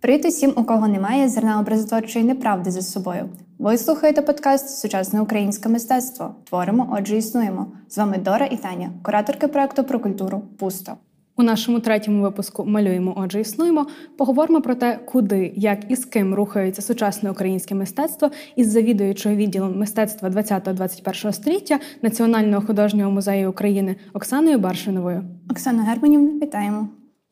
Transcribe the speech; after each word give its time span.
Привіт 0.00 0.24
усім, 0.24 0.52
у 0.56 0.64
кого 0.64 0.88
немає 0.88 1.28
зерна 1.28 1.60
образотворчої 1.60 2.24
неправди 2.24 2.70
за 2.70 2.82
собою. 2.82 3.28
Ви 3.58 3.78
слухаєте 3.78 4.22
подкаст 4.22 4.78
Сучасне 4.78 5.20
українське 5.20 5.68
мистецтво. 5.68 6.34
Творимо, 6.44 6.94
отже, 6.98 7.16
існуємо. 7.16 7.66
З 7.88 7.98
вами 7.98 8.18
Дора 8.18 8.46
і 8.46 8.56
Таня, 8.56 8.90
кураторки 9.02 9.48
проекту 9.48 9.84
про 9.84 10.00
культуру 10.00 10.42
Пусто. 10.58 10.92
У 11.36 11.42
нашому 11.42 11.80
третьому 11.80 12.22
випуску 12.22 12.64
Малюємо, 12.64 13.14
отже, 13.16 13.40
існуємо. 13.40 13.86
Поговоримо 14.18 14.60
про 14.60 14.74
те, 14.74 14.98
куди, 15.06 15.52
як 15.56 15.90
і 15.90 15.96
з 15.96 16.04
ким 16.04 16.34
рухається 16.34 16.82
сучасне 16.82 17.30
українське 17.30 17.74
мистецтво 17.74 18.30
із 18.56 18.70
завідуючою 18.70 19.36
відділом 19.36 19.78
мистецтва 19.78 20.28
20-21 20.28 21.32
століття 21.32 21.78
Національного 22.02 22.66
художнього 22.66 23.10
музею 23.10 23.50
України 23.50 23.96
Оксаною 24.12 24.58
Баршиновою. 24.58 25.24
Оксана 25.50 25.82
Германівна, 25.82 26.46
вітаємо. 26.46 26.88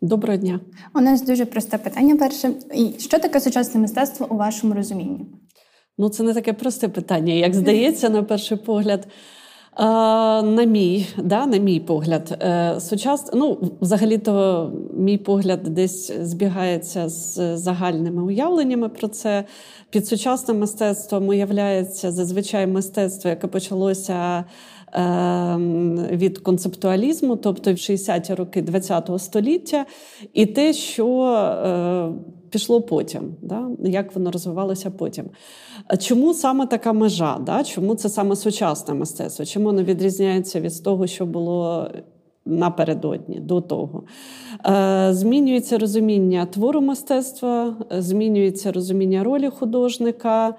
Доброго 0.06 0.36
дня. 0.38 0.60
У 0.94 1.00
нас 1.00 1.22
дуже 1.22 1.44
просте 1.44 1.78
питання. 1.78 2.16
Перше, 2.16 2.50
і 2.74 2.90
що 2.98 3.18
таке 3.18 3.40
сучасне 3.40 3.80
мистецтво 3.80 4.26
у 4.30 4.36
вашому 4.36 4.74
розумінні? 4.74 5.26
Ну, 5.98 6.08
це 6.08 6.22
не 6.22 6.34
таке 6.34 6.52
просте 6.52 6.88
питання, 6.88 7.32
як 7.32 7.54
здається, 7.54 8.08
на 8.08 8.22
перший 8.22 8.58
погляд. 8.58 9.08
На 9.78 10.64
мій 10.64 11.06
да, 11.18 11.46
на 11.46 11.56
мій 11.56 11.80
погляд, 11.80 12.38
е, 12.42 12.80
сучас... 12.80 13.30
ну, 13.34 13.58
взагалі-то 13.80 14.72
мій 14.94 15.18
погляд 15.18 15.62
десь 15.62 16.12
збігається 16.20 17.08
з 17.08 17.56
загальними 17.56 18.22
уявленнями 18.22 18.88
про 18.88 19.08
це. 19.08 19.44
Під 19.90 20.06
сучасним 20.06 20.58
мистецтвом 20.58 21.28
уявляється 21.28 22.12
зазвичай 22.12 22.66
мистецтво, 22.66 23.30
яке 23.30 23.46
почалося 23.46 24.44
ем, 24.92 26.06
від 26.10 26.38
концептуалізму, 26.38 27.36
тобто 27.36 27.70
в 27.70 27.76
60-ті 27.76 28.34
роки 28.34 28.62
ХХ 28.62 29.18
століття, 29.18 29.86
і 30.32 30.46
те, 30.46 30.72
що 30.72 31.22
е, 31.24 32.08
пішло 32.50 32.82
потім, 32.82 33.34
да? 33.42 33.68
як 33.84 34.14
воно 34.14 34.30
розвивалося 34.30 34.90
потім. 34.90 35.24
Чому 35.98 36.34
саме 36.34 36.66
така 36.66 36.92
межа? 36.92 37.38
Да? 37.46 37.64
Чому 37.64 37.94
це 37.94 38.08
саме 38.08 38.36
сучасне 38.36 38.94
мистецтво? 38.94 39.44
Чому 39.44 39.66
воно 39.66 39.82
відрізняється 39.82 40.60
від 40.60 40.82
того, 40.82 41.06
що 41.06 41.26
було 41.26 41.90
напередодні 42.46 43.40
до 43.40 43.60
того? 43.60 44.02
Е, 44.66 45.08
змінюється 45.12 45.78
розуміння 45.78 46.46
твору 46.46 46.80
мистецтва, 46.80 47.76
змінюється 47.90 48.72
розуміння 48.72 49.24
ролі 49.24 49.50
художника, 49.50 50.54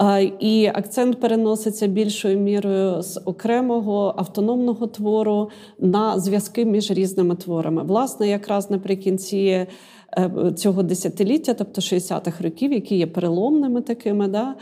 е, 0.00 0.22
і 0.40 0.66
акцент 0.66 1.20
переноситься 1.20 1.86
більшою 1.86 2.38
мірою 2.38 3.02
з 3.02 3.20
окремого 3.24 4.14
автономного 4.16 4.86
твору 4.86 5.50
на 5.78 6.18
зв'язки 6.18 6.64
між 6.64 6.90
різними 6.90 7.36
творами. 7.36 7.82
Власне, 7.82 8.28
якраз 8.28 8.70
наприкінці. 8.70 9.66
Е, 10.18 10.52
цього 10.56 10.82
десятиліття, 10.82 11.54
тобто 11.54 11.80
60-х 11.80 12.44
років, 12.44 12.72
які 12.72 12.96
є 12.96 13.06
переломними 13.06 13.82
такими, 13.82 14.28
да, 14.28 14.54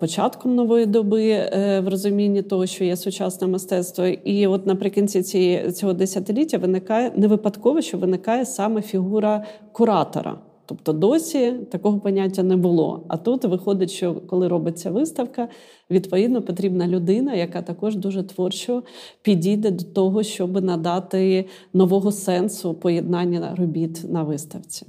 початком 0.00 0.54
нової 0.54 0.86
доби 0.86 1.28
е, 1.30 1.80
в 1.80 1.88
розумінні 1.88 2.42
того, 2.42 2.66
що 2.66 2.84
є 2.84 2.96
сучасне 2.96 3.46
мистецтво. 3.46 4.06
І 4.06 4.46
от 4.46 4.66
наприкінці 4.66 5.22
цієї 5.22 5.72
цього 5.72 5.92
десятиліття 5.92 6.58
виникає 6.58 7.12
не 7.16 7.26
випадково, 7.26 7.80
що 7.80 7.98
виникає 7.98 8.46
саме 8.46 8.82
фігура 8.82 9.44
куратора. 9.72 10.38
Тобто 10.66 10.92
досі 10.92 11.52
такого 11.52 12.00
поняття 12.00 12.42
не 12.42 12.56
було. 12.56 13.04
А 13.08 13.16
тут 13.16 13.44
виходить, 13.44 13.90
що 13.90 14.14
коли 14.14 14.48
робиться 14.48 14.90
виставка, 14.90 15.48
відповідно 15.90 16.42
потрібна 16.42 16.88
людина, 16.88 17.34
яка 17.34 17.62
також 17.62 17.96
дуже 17.96 18.22
творчо 18.22 18.82
підійде 19.22 19.70
до 19.70 19.84
того, 19.84 20.22
щоб 20.22 20.64
надати 20.64 21.44
нового 21.72 22.12
сенсу 22.12 22.74
поєднання 22.74 23.54
робіт 23.54 24.04
на 24.10 24.22
виставці. 24.22 24.86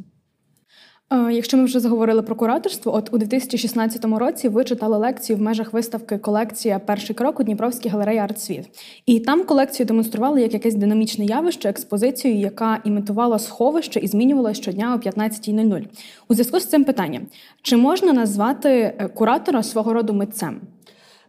Е, 1.16 1.34
якщо 1.34 1.58
ми 1.58 1.64
вже 1.66 1.80
заговорили 1.80 2.22
про 2.22 2.36
кураторство, 2.36 2.96
от 2.96 3.10
у 3.14 3.18
2016 3.18 4.06
році 4.06 4.50
ви 4.50 4.64
читали 4.64 4.98
лекцію 4.98 5.38
в 5.38 5.42
межах 5.42 5.74
виставки 5.74 6.18
Колекція 6.18 6.80
Перший 6.80 7.16
крок 7.16 7.40
у 7.40 7.44
Дніпровській 7.44 7.90
галереї 7.90 8.20
«Артсвіт». 8.20 8.70
І 9.06 9.20
там 9.20 9.44
колекцію 9.44 9.88
демонстрували 9.88 10.42
як 10.42 10.54
якесь 10.54 10.76
динамічне 10.76 11.26
явище, 11.26 11.70
експозицію, 11.70 12.36
яка 12.36 12.80
імітувала 12.84 13.40
сховище 13.40 14.00
і 14.00 14.08
змінювалася 14.08 14.62
щодня 14.62 14.96
о 14.96 15.10
15.00. 15.10 15.86
У 16.28 16.34
зв'язку 16.34 16.60
з 16.60 16.66
цим 16.66 16.84
питанням: 16.84 17.22
чи 17.62 17.78
можна 17.78 18.14
назвати 18.14 18.70
е, 18.70 19.10
куратора 19.14 19.64
свого 19.64 19.94
роду 19.94 20.14
митцем? 20.14 20.62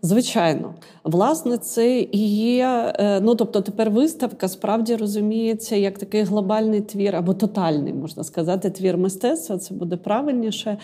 Звичайно, 0.02 0.74
власне, 1.04 1.58
це 1.58 2.00
і 2.00 2.28
є. 2.36 2.92
Е, 2.98 3.20
ну 3.20 3.34
тобто, 3.34 3.60
тепер 3.60 3.90
виставка 3.90 4.48
справді 4.48 4.96
розуміється 4.96 5.76
як 5.76 5.98
такий 5.98 6.22
глобальний 6.22 6.80
твір 6.80 7.16
або 7.16 7.34
тотальний, 7.34 7.92
можна 7.92 8.24
сказати, 8.24 8.70
твір 8.70 8.96
мистецтва. 8.96 9.58
Це 9.58 9.74
буде 9.74 9.96
правильніше, 9.96 10.78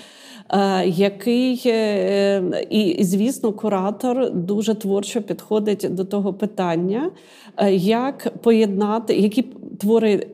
е, 0.49 0.87
який 0.89 1.63
е, 1.67 2.67
і, 2.71 3.05
звісно, 3.05 3.53
куратор 3.53 4.33
дуже 4.33 4.75
творчо 4.75 5.23
підходить 5.23 5.87
до 5.91 6.05
того 6.05 6.33
питання, 6.35 7.11
як 7.71 8.33
поєднати 8.43 9.15
які 9.15 9.43
твори 9.79 10.27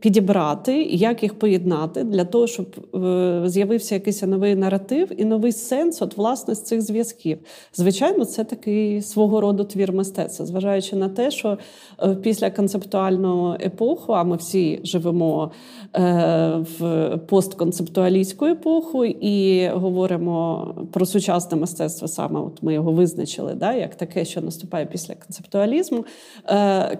підібрати, 0.00 0.82
як 0.82 1.22
їх 1.22 1.38
поєднати 1.38 2.04
для 2.04 2.24
того, 2.24 2.46
щоб 2.46 2.66
е, 2.94 3.42
з'явився 3.46 3.94
якийсь 3.94 4.22
новий 4.22 4.54
наратив 4.54 5.20
і 5.20 5.24
новий 5.24 5.52
сенс 5.52 6.02
от 6.02 6.16
власне 6.16 6.54
з 6.54 6.62
цих 6.62 6.82
зв'язків. 6.82 7.38
Звичайно, 7.74 8.24
це 8.24 8.44
такий 8.44 9.02
свого 9.02 9.40
роду 9.40 9.64
твір 9.64 9.92
мистецтва, 9.92 10.46
зважаючи 10.46 10.96
на 10.96 11.08
те, 11.08 11.30
що 11.30 11.58
е, 12.02 12.14
після 12.14 12.50
концептуального 12.50 13.56
епоху, 13.60 14.12
а 14.12 14.24
ми 14.24 14.36
всі 14.36 14.80
живемо 14.84 15.50
е, 15.96 16.64
в 16.78 17.10
постконцептуалістську 17.28 18.46
епоху 18.46 19.04
і 19.04 19.68
говоримо 19.68 20.68
про 20.92 21.06
сучасне 21.06 21.58
мистецтво, 21.58 22.08
саме 22.08 22.40
от 22.40 22.62
ми 22.62 22.74
його 22.74 22.92
визначили, 22.92 23.54
да, 23.54 23.72
як 23.74 23.94
таке, 23.94 24.24
що 24.24 24.40
наступає 24.40 24.86
після 24.86 25.14
концептуалізму. 25.14 26.04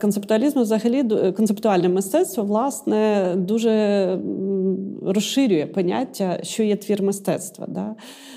Концептуалізм 0.00 0.60
взагалі 0.60 1.32
концептуальне 1.32 1.88
мистецтво, 1.88 2.44
власне 2.44 2.73
власне 2.74 3.34
дуже 3.36 4.18
розширює 5.06 5.66
поняття, 5.66 6.38
що 6.42 6.62
є 6.62 6.76
твір 6.76 7.02
мистецтва. 7.02 7.66
Да? 7.68 7.94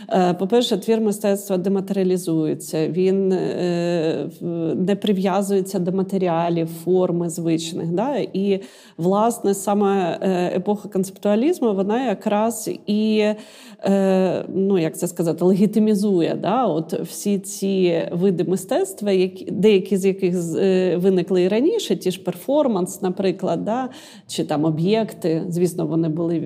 Е, 0.09 0.33
по-перше, 0.33 0.77
твір 0.77 1.01
мистецтва 1.01 1.57
дематеріалізується, 1.57 2.87
він 2.87 3.31
е, 3.31 4.29
не 4.75 4.95
прив'язується 4.95 5.79
до 5.79 5.91
матеріалів, 5.91 6.67
форми 6.83 7.29
звичних. 7.29 7.91
Да? 7.91 8.17
І, 8.33 8.59
власне, 8.97 9.53
саме 9.53 10.19
е, 10.21 10.55
епоха 10.55 10.89
концептуалізму, 10.89 11.73
вона 11.73 12.05
якраз 12.05 12.69
і, 12.87 13.25
ну 14.53 14.77
як 14.79 14.97
це 14.97 15.07
сказати, 15.07 15.45
легітимізує 15.45 16.37
да? 16.41 16.65
От 16.65 16.93
всі 16.93 17.39
ці 17.39 18.01
види 18.11 18.43
мистецтва, 18.43 19.11
деякі 19.51 19.97
з 19.97 20.05
яких 20.05 20.35
виникли 21.01 21.43
і 21.43 21.47
раніше, 21.47 21.95
ті 21.95 22.11
ж 22.11 22.23
перформанс, 22.23 23.01
наприклад, 23.01 23.65
да? 23.65 23.89
Чи 24.27 24.43
там 24.43 24.65
об'єкти. 24.65 25.43
Звісно, 25.49 25.87
вони 25.87 26.09
були 26.09 26.39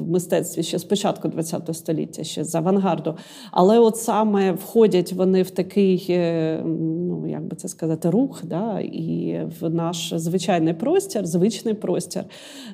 в 0.00 0.10
мистецтві 0.10 0.62
ще 0.62 0.78
з 0.78 0.84
початку 0.84 1.30
ХХ 1.30 1.74
століття, 1.74 2.24
ще 2.24 2.44
з 2.44 2.54
авангарду. 2.54 3.16
Але 3.50 3.78
от 3.78 3.96
саме 3.96 4.52
входять 4.52 5.12
вони 5.12 5.42
в 5.42 5.50
такий, 5.50 6.06
е, 6.10 6.62
ну 6.64 7.26
як 7.28 7.44
би 7.44 7.56
це 7.56 7.68
сказати, 7.68 8.10
рух, 8.10 8.40
да, 8.44 8.80
і 8.80 9.40
в 9.60 9.70
наш 9.70 10.12
звичайний 10.16 10.74
простір, 10.74 11.26
звичний 11.26 11.74
простір, 11.74 12.24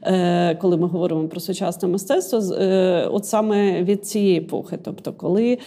е, 0.03 0.55
коли 0.55 0.77
ми 0.77 0.87
говоримо 0.87 1.29
про 1.29 1.41
сучасне 1.41 1.89
мистецтво, 1.89 2.55
е, 2.55 3.09
от 3.13 3.27
саме 3.27 3.83
від 3.83 4.07
цієї 4.07 4.39
епохи. 4.39 4.79
Тобто, 4.83 5.13
коли 5.13 5.59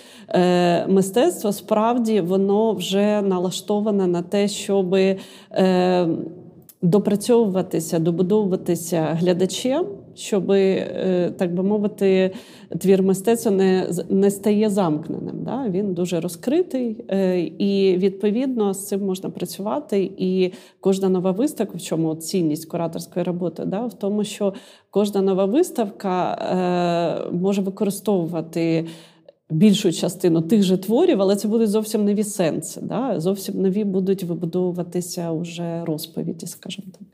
мистецтво 0.88 1.52
справді 1.52 2.22
воно 2.22 2.74
вже 2.74 3.22
налаштоване 3.22 4.08
на 4.08 4.22
те, 4.22 4.48
щоби 4.48 5.18
допрацьовуватися, 6.82 8.00
добудовуватися 8.00 9.04
глядачем, 9.04 9.86
щоб, 10.16 10.52
е, 10.52 11.34
так 11.38 11.54
би 11.54 11.64
мовити, 11.64 12.32
твір 12.80 13.04
мистецтва 13.04 13.52
не 13.52 13.90
не 14.10 14.32
стає 14.32 14.70
замкненим. 14.70 15.44
Да? 15.44 15.66
Він 15.70 15.94
дуже 15.94 16.20
розкритий, 16.20 17.06
е, 17.10 17.40
і 17.40 17.98
відповідно 17.98 18.74
з 18.74 18.88
цим 18.88 19.06
можна 19.06 19.30
працювати. 19.30 20.12
І 20.18 20.52
кожна 20.80 21.10
нова 21.10 21.32
виставка, 21.32 21.78
в 21.78 21.82
чому 21.82 22.16
цінність 22.16 22.66
кураторської 22.66 23.26
роботи, 23.26 23.66
да? 23.66 23.86
в 23.86 23.94
тому, 23.94 24.24
що 24.24 24.54
кожна 24.90 25.22
нова 25.22 25.46
виставка 25.46 26.34
е, 26.34 27.32
може 27.32 27.62
використовувати 27.62 28.86
більшу 29.50 29.94
частину 29.94 30.42
тих 30.42 30.64
же 30.64 30.78
творів, 30.78 31.22
але 31.22 31.36
це 31.36 31.48
будуть 31.48 31.70
зовсім 31.70 32.06
нові 32.06 32.24
сенси. 32.24 32.82
Да? 32.84 33.20
Зовсім 33.20 33.62
нові 33.62 33.84
будуть 33.84 34.24
вибудовуватися 34.24 35.32
уже 35.32 35.86
розповіді, 35.86 36.48
скажімо 36.48 36.88
так. 37.00 37.08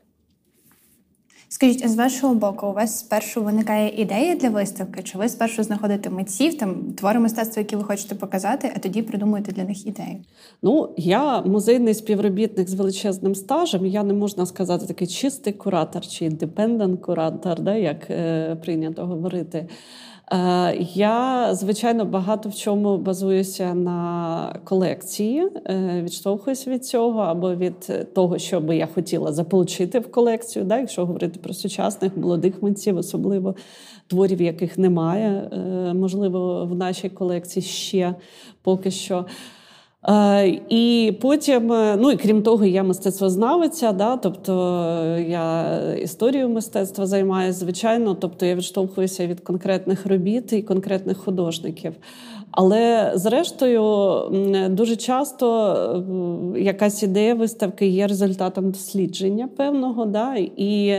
Скажіть, 1.54 1.84
а 1.84 1.88
з 1.88 1.96
вашого 1.96 2.34
боку, 2.34 2.66
у 2.66 2.72
вас 2.72 2.98
спершу 2.98 3.42
виникає 3.42 4.02
ідея 4.02 4.34
для 4.34 4.48
виставки? 4.50 5.02
Чи 5.02 5.18
ви 5.18 5.28
спершу 5.28 5.62
знаходите 5.62 6.10
митців, 6.10 6.58
там 6.58 6.92
твори 6.92 7.20
мистецтва, 7.20 7.60
які 7.60 7.76
ви 7.76 7.84
хочете 7.84 8.14
показати, 8.14 8.72
а 8.76 8.78
тоді 8.78 9.02
придумуєте 9.02 9.52
для 9.52 9.64
них 9.64 9.86
ідею? 9.86 10.16
Ну, 10.62 10.94
я 10.96 11.42
музейний 11.42 11.94
співробітник 11.94 12.68
з 12.68 12.74
величезним 12.74 13.34
стажем. 13.34 13.86
Я 13.86 14.02
не 14.02 14.14
можна 14.14 14.46
сказати 14.46 14.86
такий 14.86 15.06
чистий 15.06 15.52
куратор 15.52 16.06
чи 16.06 16.24
індепендент 16.24 17.00
куратор, 17.00 17.60
да, 17.60 17.74
як 17.74 18.10
е, 18.10 18.56
прийнято 18.56 19.06
говорити. 19.06 19.68
Е, 20.32 20.76
я, 20.94 21.48
звичайно, 21.54 22.04
багато 22.04 22.48
в 22.48 22.54
чому 22.54 22.98
базуюся 22.98 23.74
на 23.74 24.60
колекції, 24.64 25.48
е, 25.66 26.02
відштовхуюся 26.02 26.70
від 26.70 26.86
цього 26.86 27.20
або 27.20 27.54
від 27.54 28.12
того, 28.14 28.38
що 28.38 28.60
би 28.60 28.76
я 28.76 28.86
хотіла 28.86 29.32
заполучити 29.32 29.98
в 29.98 30.10
колекцію, 30.10 30.64
да, 30.64 30.78
якщо 30.78 31.06
говорити 31.06 31.40
про 31.42 31.54
сучасних 31.54 32.16
молодих 32.16 32.62
митців, 32.62 32.96
особливо 32.96 33.54
творів, 34.06 34.42
яких 34.42 34.78
немає, 34.78 35.50
е, 35.52 35.94
можливо, 35.94 36.66
в 36.66 36.74
нашій 36.74 37.08
колекції 37.08 37.62
ще 37.62 38.14
поки 38.62 38.90
що. 38.90 39.26
Е, 40.08 40.60
і 40.68 41.12
потім, 41.20 41.72
е, 41.72 41.96
ну 42.00 42.10
і 42.10 42.16
крім 42.16 42.42
того, 42.42 42.64
я 42.64 42.82
мистецтвознавиця, 42.82 43.92
да, 43.92 44.16
тобто 44.16 44.52
я 45.28 45.78
історією 46.02 46.48
мистецтва 46.48 47.06
займаюся, 47.06 47.58
звичайно, 47.58 48.14
тобто 48.14 48.46
я 48.46 48.54
відштовхуюся 48.54 49.26
від 49.26 49.40
конкретних 49.40 50.06
робіт 50.06 50.52
і 50.52 50.62
конкретних 50.62 51.18
художників. 51.18 51.92
Але 52.50 53.12
зрештою, 53.14 53.82
дуже 54.70 54.96
часто 54.96 55.72
е, 56.56 56.60
якась 56.60 57.02
ідея 57.02 57.34
виставки 57.34 57.86
є 57.86 58.06
результатом 58.06 58.70
дослідження 58.70 59.48
певного, 59.56 60.04
да, 60.04 60.36
і 60.56 60.94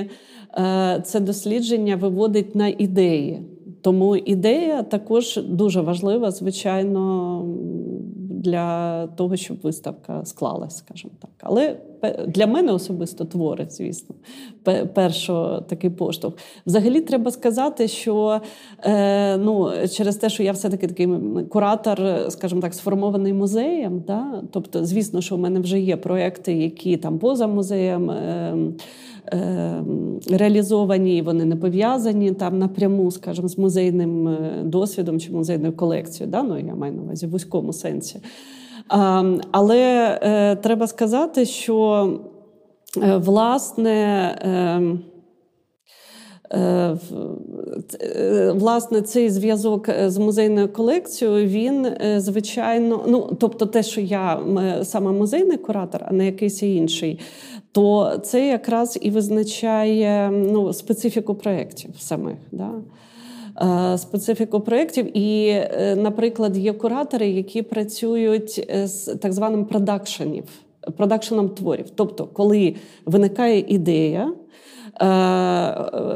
це 1.04 1.20
дослідження 1.20 1.96
виводить 1.96 2.56
на 2.56 2.68
ідеї. 2.68 3.42
Тому 3.82 4.16
ідея 4.16 4.84
також 4.84 5.38
дуже 5.38 5.82
важлива, 5.82 6.32
звичайно 6.32 7.42
для 8.46 9.08
того, 9.08 9.36
щоб 9.36 9.58
виставка 9.64 10.26
склалась, 10.26 10.78
скажімо 10.78 11.14
так. 11.22 11.32
Але 11.40 11.78
для 12.28 12.48
мене 12.48 12.72
особисто 12.72 13.26
твори, 13.26 13.68
звісно, 13.70 14.16
перший 14.94 15.36
такий 15.68 15.90
поштовх. 15.90 16.36
Взагалі, 16.66 17.02
треба 17.02 17.32
сказати, 17.32 17.88
що 17.88 18.42
е, 18.84 19.38
ну, 19.38 19.72
через 19.92 20.16
те, 20.16 20.30
що 20.30 20.44
я 20.44 20.52
все-таки 20.52 20.88
такий 20.88 21.08
куратор, 21.50 22.26
скажімо 22.30 22.62
так, 22.62 22.74
сформований 22.74 23.34
музеєм. 23.34 24.04
Да? 24.08 24.44
Тобто, 24.52 24.86
звісно, 24.86 25.22
що 25.22 25.36
в 25.36 25.40
мене 25.40 25.60
вже 25.60 25.80
є 25.80 25.98
проекти, 25.98 26.54
які 26.54 26.98
там 26.98 27.20
поза 27.20 27.48
музеєм. 27.48 28.10
Е, 28.12 28.56
Реалізовані, 30.32 31.22
вони 31.22 31.46
не 31.46 31.56
пов'язані 31.56 32.32
там 32.32 32.60
напряму, 32.60 33.12
скажімо, 33.12 33.48
з 33.48 33.58
музейним 33.58 34.28
е, 34.28 34.62
досвідом 34.64 35.20
чи 35.20 35.32
музейною 35.32 35.74
колекцією. 35.74 36.32
Да? 36.32 36.44
Ну, 36.44 36.58
Я 36.60 36.76
маю 36.76 36.94
на 36.94 37.02
увазі 37.02 37.28
в 37.28 37.30
вузькому 37.30 37.74
сенсі. 37.74 38.20
Але 39.52 40.20
е, 40.22 40.56
треба 40.56 40.88
сказати, 40.88 41.46
що 41.46 42.10
е, 43.04 43.18
власне. 43.18 44.36
Ем, 44.42 45.00
власне, 48.54 49.02
цей 49.02 49.30
зв'язок 49.30 49.90
з 50.06 50.18
музейною 50.18 50.74
колекцією, 50.74 51.48
він, 51.48 51.88
звичайно, 52.18 53.04
ну 53.08 53.38
тобто, 53.40 53.66
те, 53.66 53.84
що 53.84 54.02
я 54.02 54.40
саме 54.84 55.12
музейний 55.12 55.58
куратор, 55.58 56.06
а 56.08 56.14
не 56.14 56.26
якийсь 56.26 56.64
інший, 56.64 57.20
то 57.76 58.18
це 58.24 58.48
якраз 58.48 58.98
і 59.02 59.10
визначає 59.10 60.32
ну, 60.32 60.74
специфіку 60.74 61.36
проєктів 61.36 61.90
самих. 62.00 62.38
Да? 62.52 62.72
Е, 63.94 63.98
специфіку 63.98 64.60
проєктів. 64.60 65.18
І, 65.18 65.48
е, 65.48 65.96
наприклад, 65.96 66.58
є 66.58 66.74
куратори, 66.74 67.30
які 67.30 67.62
працюють 67.62 68.66
е, 68.70 68.88
з 68.88 69.16
так 69.16 69.34
званим 69.34 69.66
продакшенів, 69.66 70.44
продакшеном 70.98 71.50
творів. 71.50 71.86
Тобто, 71.96 72.26
коли 72.26 72.76
виникає 73.06 73.60
ідея, 73.60 74.34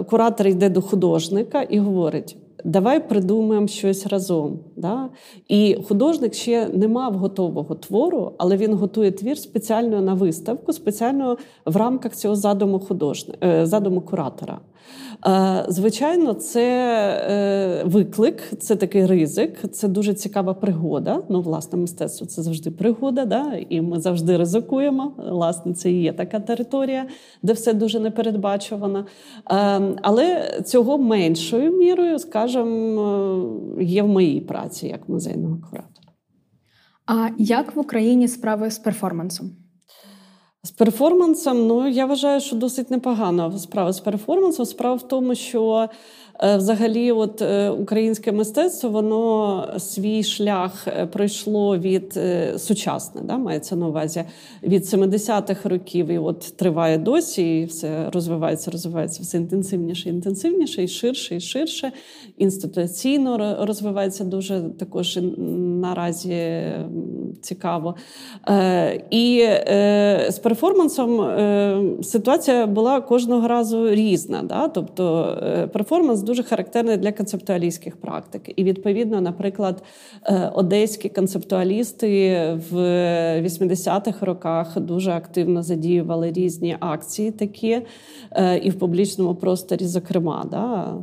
куратор 0.09 0.47
йде 0.47 0.69
до 0.69 0.81
художника 0.81 1.61
і 1.61 1.79
говорить. 1.79 2.37
Давай 2.63 3.07
придумаємо 3.07 3.67
щось 3.67 4.07
разом. 4.07 4.59
Да? 4.75 5.09
І 5.47 5.77
художник 5.87 6.33
ще 6.33 6.67
не 6.73 6.87
мав 6.87 7.13
готового 7.13 7.75
твору, 7.75 8.33
але 8.37 8.57
він 8.57 8.73
готує 8.73 9.11
твір 9.11 9.37
спеціально 9.37 10.01
на 10.01 10.13
виставку, 10.13 10.73
спеціально 10.73 11.37
в 11.65 11.77
рамках 11.77 12.15
цього 12.15 12.35
задуму 12.35 12.79
художника, 12.79 13.65
задуму 13.65 14.01
куратора. 14.01 14.59
Е, 15.27 15.65
звичайно, 15.67 16.33
це 16.33 16.63
е, 17.29 17.83
виклик, 17.83 18.43
це 18.59 18.75
такий 18.75 19.05
ризик, 19.05 19.71
це 19.71 19.87
дуже 19.87 20.13
цікава 20.13 20.53
пригода. 20.53 21.23
Ну, 21.29 21.41
власне, 21.41 21.79
мистецтво 21.79 22.27
це 22.27 22.41
завжди 22.41 22.71
пригода, 22.71 23.25
да? 23.25 23.53
і 23.69 23.81
ми 23.81 23.99
завжди 23.99 24.37
ризикуємо. 24.37 25.13
Власне, 25.17 25.73
це 25.73 25.91
і 25.91 26.01
є 26.01 26.13
така 26.13 26.39
територія, 26.39 27.07
де 27.43 27.53
все 27.53 27.73
дуже 27.73 27.99
непередбачувано. 27.99 28.99
Е, 28.99 29.81
але 30.01 30.59
цього 30.65 30.97
меншою 30.97 31.77
мірою, 31.77 32.19
скажімо, 32.19 33.59
є 33.81 34.03
в 34.03 34.07
моїй 34.07 34.41
праці 34.41 34.87
як 34.87 35.09
музейного 35.09 35.57
куратора. 35.69 35.89
А 37.05 37.29
як 37.37 37.75
в 37.75 37.79
Україні 37.79 38.27
справи 38.27 38.71
з 38.71 38.79
перформансом? 38.79 39.51
З 40.69 40.71
перформансом, 40.71 41.67
ну 41.67 41.87
я 41.87 42.05
вважаю, 42.05 42.41
що 42.41 42.55
досить 42.55 42.91
непогано 42.91 43.59
справа 43.59 43.93
з 43.93 43.99
перформансом. 43.99 44.65
Справа 44.65 44.95
в 44.95 45.07
тому, 45.07 45.35
що 45.35 45.89
Е, 46.43 46.57
взагалі, 46.57 47.11
от 47.11 47.41
е, 47.41 47.69
українське 47.69 48.31
мистецтво, 48.31 48.89
воно 48.89 49.67
свій 49.79 50.23
шлях 50.23 50.87
е, 50.87 51.05
пройшло 51.05 51.77
від 51.77 52.19
сучасне, 52.57 53.21
да, 53.23 53.37
мається 53.37 53.75
на 53.75 53.87
увазі 53.87 54.23
від 54.63 54.83
70-х 54.83 55.69
років, 55.69 56.07
і 56.07 56.17
от 56.17 56.39
триває 56.39 56.97
досі, 56.97 57.59
і 57.59 57.65
все 57.65 58.09
розвивається, 58.09 58.71
розвивається 58.71 59.23
все 59.23 59.37
інтенсивніше, 59.37 60.09
інтенсивніше, 60.09 60.83
і 60.83 60.87
ширше, 60.87 61.35
і 61.35 61.39
ширше. 61.39 61.91
Інституційно 62.37 63.57
розвивається 63.65 64.23
дуже 64.23 64.61
також 64.79 65.19
наразі 65.81 66.61
цікаво. 67.41 67.95
І 69.09 69.45
з 70.29 70.39
перформансом 70.43 71.29
ситуація 72.03 72.67
була 72.67 73.01
кожного 73.01 73.47
разу 73.47 73.89
різна. 73.89 74.43
Да? 74.43 74.67
Тобто 74.67 75.35
перформанс 75.73 76.21
дуже 76.21 76.43
характерний 76.43 76.97
для 76.97 77.11
концептуалістських 77.11 77.97
практик. 77.97 78.41
І 78.55 78.63
відповідно, 78.63 79.21
наприклад, 79.21 79.83
е, 80.25 80.51
одеські 80.55 81.09
концептуалісти 81.09 82.09
в 82.71 82.75
80-х 83.41 84.25
роках 84.25 84.79
дуже 84.79 85.11
активно 85.11 85.63
задіювали 85.63 86.31
різні 86.31 86.77
акції 86.79 87.31
такі 87.31 87.81
е, 88.31 88.57
і 88.57 88.69
в 88.69 88.79
публічному 88.79 89.35
просторі, 89.35 89.85
зокрема, 89.85 90.45
да, 90.51 90.93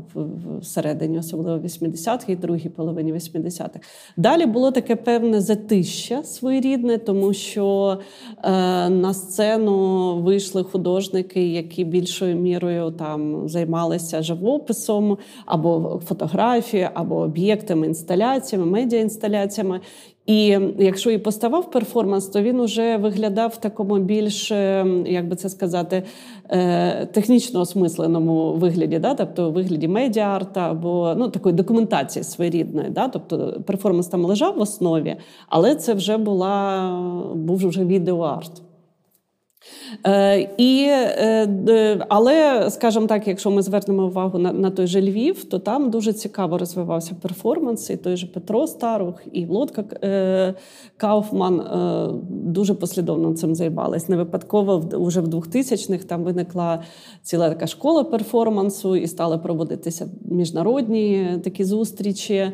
всередині, 0.61 1.19
особливо 1.19 1.59
80-х 1.59 2.29
і 2.29 2.37
другій 2.37 2.69
половині 2.69 3.13
80-х. 3.13 3.81
Далі 4.17 4.47
було 4.47 4.71
таке 4.71 4.97
певне 4.97 5.41
затища 5.41 6.23
своєрідне, 6.27 6.99
тому 6.99 7.33
що 7.33 7.99
е, 8.43 8.51
на 8.89 9.15
сцену 9.15 10.17
вийшли 10.23 10.65
художники, 10.65 11.49
які 11.49 11.85
більшою 11.85 12.37
мірою 12.37 12.91
там 12.91 13.49
займалися 13.49 14.23
живописом 14.23 15.19
або 15.47 16.01
фотографією, 16.07 16.89
або 16.95 17.17
об'єктами, 17.17 17.87
інсталяціями, 17.87 18.71
медіаінсталяціями. 18.71 19.81
І 20.27 20.59
якщо 20.79 21.11
і 21.11 21.19
поставав 21.19 21.71
перформанс, 21.71 22.27
то 22.27 22.43
він 22.43 22.61
уже 22.61 22.97
виглядав 22.97 23.51
в 23.51 23.57
такому 23.57 23.99
більш, 23.99 24.51
е, 24.51 24.87
як 25.07 25.29
би 25.29 25.37
це 25.37 25.49
сказати, 25.49 26.03
е, 26.51 27.07
технічно 27.07 27.61
осмисленому 27.61 28.53
вигляді, 28.53 28.99
да? 28.99 29.15
тобто 29.15 29.51
вигляді 29.51 29.89
медіа-арта 29.89 30.71
або 30.71 31.15
ну, 31.17 31.29
такої 31.29 31.55
документації 31.55 32.23
своєрідної. 32.23 32.91
Да? 32.91 33.09
Тобто 33.09 33.63
перформанс 33.67 34.07
там 34.07 34.25
лежав 34.25 34.57
в 34.57 34.61
основі, 34.61 35.17
але 35.49 35.75
це 35.75 35.95
вже 35.95 36.17
була 36.17 36.91
був 37.35 37.69
вже 37.69 37.85
відеоарт. 37.85 38.63
Е, 40.07 40.49
і, 40.57 40.87
е, 40.89 42.07
Але, 42.09 42.71
скажімо 42.71 43.07
так, 43.07 43.29
якщо 43.29 43.51
ми 43.51 43.63
звернемо 43.63 44.07
увагу 44.07 44.39
на 44.39 44.53
на 44.53 44.71
той 44.71 44.87
же 44.87 45.01
Львів, 45.01 45.45
то 45.45 45.59
там 45.59 45.91
дуже 45.91 46.13
цікаво 46.13 46.59
розвивався 46.59 47.15
перформанс. 47.23 47.91
І 47.91 47.97
той 47.97 48.17
же 48.17 48.27
Петро 48.27 48.67
Старух, 48.67 49.15
і 49.33 49.47
Володка 49.47 49.85
е, 50.03 50.55
Кауфман 50.97 51.63
дуже 52.29 52.75
послідовно 52.75 53.35
цим 53.35 53.55
займались. 53.55 54.09
Не 54.09 54.17
випадково 54.17 54.85
вже 54.93 55.21
в 55.21 55.29
2000-х 55.29 56.05
там 56.05 56.25
виникла 56.25 56.83
ціла 57.23 57.49
така 57.49 57.67
школа 57.67 58.05
перформансу, 58.05 58.97
і 58.97 59.07
стали 59.07 59.39
проводитися 59.39 60.09
міжнародні 60.31 61.29
такі 61.45 61.65
зустрічі. 61.65 62.53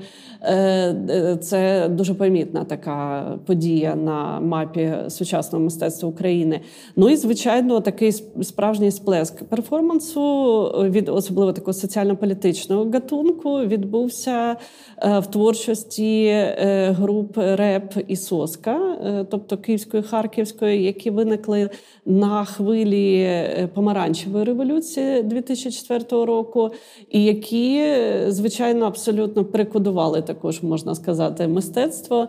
Це 1.40 1.88
дуже 1.88 2.14
помітна 2.14 2.64
така 2.64 3.26
подія 3.46 3.94
на 3.94 4.40
мапі 4.40 4.94
сучасного 5.08 5.64
мистецтва 5.64 6.08
України. 6.08 6.60
Ну 6.96 7.08
і 7.08 7.16
звичайно, 7.16 7.80
такий 7.80 8.12
справжній 8.42 8.90
сплеск 8.90 9.44
перформансу 9.44 10.64
від 10.90 11.08
особливо 11.08 11.52
такого 11.52 11.72
соціально-політичного 11.72 12.90
гатунку 12.90 13.60
відбувся 13.60 14.56
в 15.02 15.26
творчості 15.26 16.44
груп 16.88 17.36
РЕП 17.36 17.94
і 18.08 18.16
Соска, 18.16 18.96
тобто 19.30 19.58
Київської 19.58 20.02
Харківської, 20.02 20.82
які 20.82 21.10
виникли 21.10 21.70
на 22.06 22.44
хвилі 22.44 23.40
помаранчевої 23.74 24.44
революції 24.44 25.22
2004 25.22 26.24
року, 26.24 26.70
і 27.10 27.24
які 27.24 27.84
звичайно 28.28 28.86
абсолютно 28.86 29.44
прикодували 29.44 30.22
також 30.34 30.62
можна 30.62 30.94
сказати 30.94 31.48
мистецтво 31.48 32.28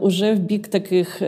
уже 0.00 0.34
в 0.34 0.38
бік 0.38 0.68
таких 0.68 1.22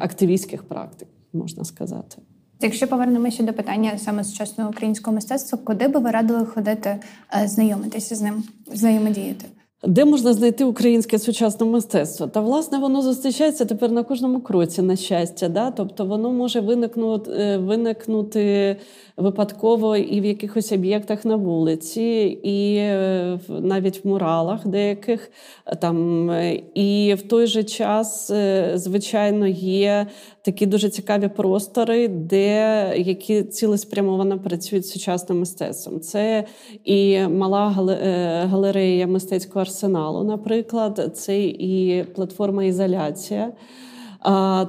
активістських 0.00 0.62
практик, 0.62 1.08
можна 1.32 1.64
сказати. 1.64 2.16
Якщо 2.60 2.88
повернемося 2.88 3.42
до 3.42 3.52
питання 3.52 3.98
саме 3.98 4.24
сучасного 4.24 4.70
українського 4.70 5.14
мистецтва, 5.14 5.58
куди 5.64 5.88
би 5.88 6.00
ви 6.00 6.10
радили 6.10 6.46
ходити, 6.46 6.96
е, 7.42 7.48
знайомитися 7.48 8.14
з 8.14 8.22
ним, 8.22 8.44
взаємодіяти? 8.66 9.46
Де 9.86 10.04
можна 10.04 10.32
знайти 10.32 10.64
українське 10.64 11.18
сучасне 11.18 11.66
мистецтво? 11.66 12.26
Та 12.26 12.40
власне 12.40 12.78
воно 12.78 13.02
зустрічається 13.02 13.64
тепер 13.64 13.92
на 13.92 14.02
кожному 14.02 14.40
кроці, 14.40 14.82
на 14.82 14.96
щастя. 14.96 15.48
Да? 15.48 15.70
Тобто 15.70 16.04
воно 16.04 16.32
може 16.32 16.60
виникнути 16.60 17.30
е, 17.30 17.58
виникнути 17.58 18.76
випадково 19.16 19.96
і 19.96 20.20
в 20.20 20.24
якихось 20.24 20.72
об'єктах 20.72 21.24
на 21.24 21.36
вулиці, 21.36 22.02
і 22.42 22.76
е, 22.76 23.38
навіть 23.48 24.04
в 24.04 24.08
муралах 24.08 24.66
деяких 24.66 25.30
там. 25.80 26.30
І 26.74 27.14
в 27.18 27.22
той 27.22 27.46
же 27.46 27.64
час, 27.64 28.30
е, 28.30 28.72
звичайно, 28.74 29.46
є 29.46 30.06
такі 30.44 30.66
дуже 30.66 30.88
цікаві 30.88 31.28
простори, 31.28 32.08
де 32.08 32.92
які 32.96 33.42
цілеспрямовано 33.42 34.38
працюють 34.38 34.86
з 34.86 34.90
сучасним 34.90 35.38
мистецтвом. 35.38 36.00
Це 36.00 36.44
і 36.84 37.20
мала 37.20 37.70
галерея 38.50 39.06
мистецького 39.06 39.60
арсеналу, 39.60 40.24
наприклад, 40.24 41.10
це 41.14 41.44
і 41.44 42.04
платформа 42.14 42.64
Ізоляція. 42.64 43.52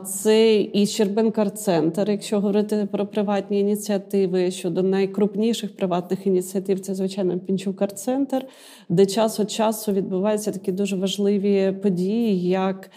Це 0.06 0.62
і 0.74 0.86
Щербенкар-центр, 0.86 2.12
якщо 2.12 2.36
говорити 2.36 2.88
про 2.92 3.06
приватні 3.06 3.60
ініціативи 3.60 4.52
щодо 4.52 4.84
найкрупніших 4.84 5.76
приватних 5.76 6.28
ініціатив, 6.28 6.80
це 6.80 6.96
звичайно 6.96 7.40
Пінчукар-центр, 7.40 8.46
де 8.90 9.06
час 9.06 9.40
від 9.40 9.52
часу 9.52 9.92
відбуваються 9.92 10.52
такі 10.52 10.72
дуже 10.72 10.96
важливі 10.96 11.72
події, 11.84 12.50
як 12.50 12.86
е, 12.86 12.90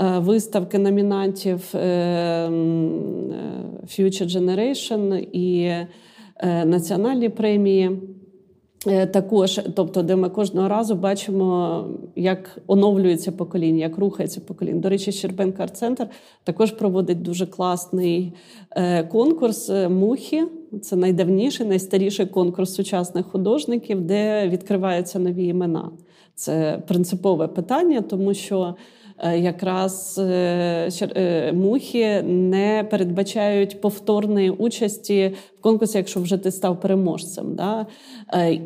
виставки 0.00 0.78
номінантів 0.78 1.70
е, 1.74 2.48
Future 3.86 4.28
Generation 4.28 5.28
і 5.32 5.62
е, 5.64 5.86
національні 6.64 7.28
премії. 7.28 7.90
Е, 8.86 9.06
також, 9.06 9.60
тобто, 9.74 10.02
де 10.02 10.16
ми 10.16 10.28
кожного 10.28 10.68
разу 10.68 10.94
бачимо, 10.94 11.84
як 12.16 12.58
оновлюється 12.66 13.32
покоління, 13.32 13.78
як 13.78 13.98
рухається 13.98 14.40
покоління. 14.40 14.80
До 14.80 14.88
речі, 14.88 15.12
Щербенка 15.12 15.62
арт-центр 15.62 16.06
також 16.44 16.70
проводить 16.70 17.22
дуже 17.22 17.46
класний 17.46 18.32
е, 18.70 19.04
конкурс 19.04 19.70
е, 19.70 19.88
мухи. 19.88 20.46
Це 20.82 20.96
найдавніший, 20.96 21.66
найстаріший 21.66 22.26
конкурс 22.26 22.74
сучасних 22.74 23.26
художників, 23.26 24.00
де 24.00 24.48
відкриваються 24.48 25.18
нові 25.18 25.46
імена. 25.46 25.90
Це 26.34 26.82
принципове 26.86 27.48
питання, 27.48 28.00
тому 28.00 28.34
що 28.34 28.74
Е, 28.74 28.74
якраз 29.24 30.18
е, 30.18 30.88
е, 31.16 31.52
мухи 31.52 32.22
не 32.22 32.86
передбачають 32.90 33.80
повторної 33.80 34.50
участі 34.50 35.34
конкурсі, 35.66 35.98
якщо 35.98 36.20
вже 36.20 36.36
ти 36.36 36.50
став 36.50 36.80
переможцем. 36.80 37.54
Да? 37.54 37.86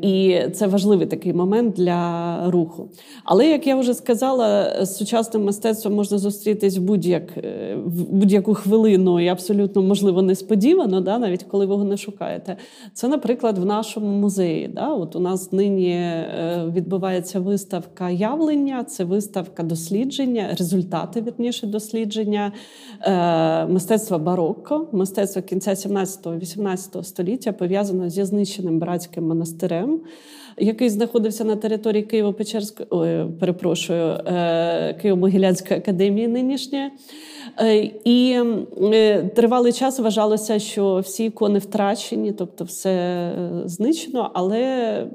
І 0.03 0.41
це 0.53 0.67
важливий 0.67 1.07
такий 1.07 1.33
момент 1.33 1.75
для 1.75 2.43
руху. 2.51 2.89
Але 3.25 3.47
як 3.47 3.67
я 3.67 3.77
вже 3.77 3.95
сказала, 3.95 4.77
з 4.85 4.97
сучасним 4.97 5.45
мистецтвом 5.45 5.95
можна 5.95 6.19
зустрітись 6.19 6.79
в 6.79 6.81
будь-як 6.81 7.37
в 7.85 8.03
будь-яку 8.13 8.55
хвилину 8.55 9.21
і 9.21 9.29
абсолютно 9.29 9.83
можливо 9.83 10.23
несподівано, 10.23 11.01
да? 11.01 11.19
навіть 11.19 11.43
коли 11.43 11.67
ви 11.67 11.75
його 11.75 11.85
не 11.85 11.97
шукаєте. 11.97 12.57
Це, 12.95 13.09
наприклад, 13.09 13.59
в 13.59 13.65
нашому 13.65 14.07
музеї. 14.07 14.69
Да? 14.69 14.89
От 14.89 15.17
у 15.17 15.21
нас 15.21 15.53
нині 15.53 16.13
відбувається 16.75 17.41
виставка 17.41 18.11
явлення, 18.11 18.85
це 18.85 19.05
виставка 19.05 19.63
дослідження 19.63 20.49
результати 20.59 21.21
вірніше 21.21 21.67
дослідження 21.67 22.53
е, 23.03 23.67
мистецтва 23.67 24.19
барокко, 24.19 24.89
мистецтва 24.93 25.43
кінця 25.43 25.71
17-18 25.71 26.90
століття 27.03 27.53
пов'язано 27.53 28.11
зі 28.11 28.25
знищеним 28.25 28.79
братським 28.79 29.25
монастирем. 29.25 30.01
Який 30.59 30.89
знаходився 30.89 31.45
на 31.45 31.57
території 31.57 32.05
Києво-Печерської, 32.05 33.33
перепрошую, 33.33 34.03
е, 34.03 34.97
Києво-Могилянської 35.05 35.77
академії 35.77 36.29
нинішньої. 36.29 36.91
Е, 37.61 37.91
і 38.05 38.39
тривалий 39.35 39.73
час 39.73 39.99
вважалося, 39.99 40.59
що 40.59 40.99
всі 40.99 41.25
ікони 41.25 41.59
втрачені, 41.59 42.33
тобто 42.33 42.65
все 42.65 43.33
знищено, 43.65 44.31
але 44.35 45.07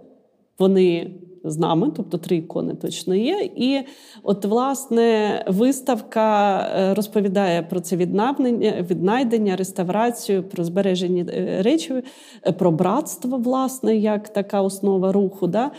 вони 0.60 1.12
з 1.46 1.58
нами, 1.58 1.92
тобто 1.96 2.18
три 2.18 2.38
ікони 2.38 2.74
точно 2.74 3.16
є. 3.16 3.50
І 3.56 3.80
от, 4.24 4.46
власне, 4.46 5.44
виставка 5.48 6.58
е, 6.60 6.94
розповідає 6.94 7.64
про 7.64 7.80
це 7.80 7.96
віднавнення, 7.96 8.86
віднайдення, 8.90 9.56
реставрацію, 9.56 10.44
про 10.44 10.64
збережені 10.64 11.25
е, 11.30 11.62
речі, 11.62 12.04
е, 12.48 12.52
про 12.52 12.72
братство, 12.72 13.38
власне, 13.38 13.96
як 13.96 14.30
така 14.30 14.62
основа 14.62 15.12
руху. 15.12 15.48
Да? 15.48 15.72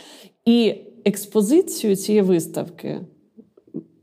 І 0.45 0.75
експозицію 1.05 1.97
цієї 1.97 2.23
виставки 2.23 3.01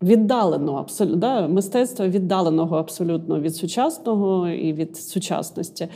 віддалено 0.04 0.74
абсолютно 0.76 1.18
да, 1.18 1.48
мистецтва 1.48 2.08
віддаленого 2.08 2.78
абсолютно 2.78 3.40
від 3.40 3.56
сучасного 3.56 4.50
і 4.50 4.74
від 4.74 4.98
сучасності, 4.98 5.88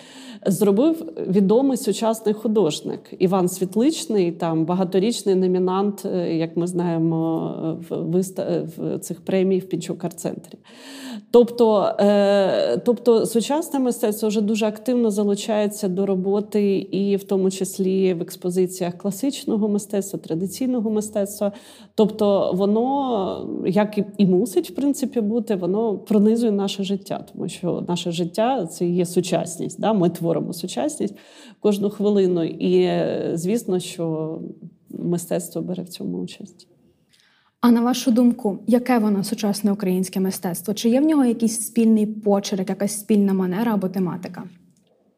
зробив 0.47 1.13
відомий 1.27 1.77
сучасний 1.77 2.33
художник 2.33 2.99
Іван 3.19 3.49
Світличний, 3.49 4.31
там 4.31 4.65
багаторічний 4.65 5.35
номінант, 5.35 6.05
е, 6.05 6.35
як 6.37 6.57
ми 6.57 6.67
знаємо, 6.67 7.79
в 7.89 7.95
виста... 7.95 8.67
в 8.77 8.99
цих 8.99 9.21
премій 9.21 9.59
в 9.59 9.69
Пінчукар-центрі. 9.69 10.57
Тобто, 11.31 11.95
е, 11.99 12.77
тобто 12.77 13.25
сучасне 13.25 13.79
мистецтво 13.79 14.29
вже 14.29 14.41
дуже 14.41 14.65
активно 14.65 15.11
залучається 15.11 15.87
до 15.87 16.05
роботи, 16.05 16.77
і 16.77 17.15
в 17.15 17.23
тому 17.23 17.51
числі 17.51 18.13
в 18.13 18.21
експозиціях 18.21 18.97
класичного 18.97 19.69
мистецтва, 19.69 20.19
традиційного 20.19 20.89
мистецтва. 20.89 21.51
Тобто, 21.95 22.51
воно 22.55 23.47
як 23.65 23.99
і 24.17 24.25
мусить 24.25 24.69
в 24.69 24.75
принципі 24.75 25.21
бути, 25.21 25.55
воно 25.55 25.97
пронизує 25.97 26.51
наше 26.51 26.83
життя, 26.83 27.25
тому 27.33 27.47
що 27.47 27.83
наше 27.87 28.11
життя 28.11 28.65
це 28.65 28.85
є 28.85 29.05
сучасність. 29.05 29.81
Да? 29.81 29.93
Ми 29.93 30.09
творимо 30.09 30.36
сучасність 30.53 31.15
кожну 31.59 31.89
хвилину, 31.89 32.43
і 32.43 33.01
звісно, 33.33 33.79
що 33.79 34.39
мистецтво 34.89 35.61
бере 35.61 35.83
в 35.83 35.89
цьому 35.89 36.17
участь. 36.17 36.67
А 37.61 37.71
на 37.71 37.81
вашу 37.81 38.11
думку, 38.11 38.59
яке 38.67 38.99
воно 38.99 39.23
сучасне 39.23 39.71
українське 39.71 40.19
мистецтво? 40.19 40.73
Чи 40.73 40.89
є 40.89 41.01
в 41.01 41.03
нього 41.03 41.25
якийсь 41.25 41.61
спільний 41.67 42.05
почерк, 42.05 42.69
якась 42.69 42.99
спільна 42.99 43.33
манера 43.33 43.73
або 43.73 43.89
тематика? 43.89 44.43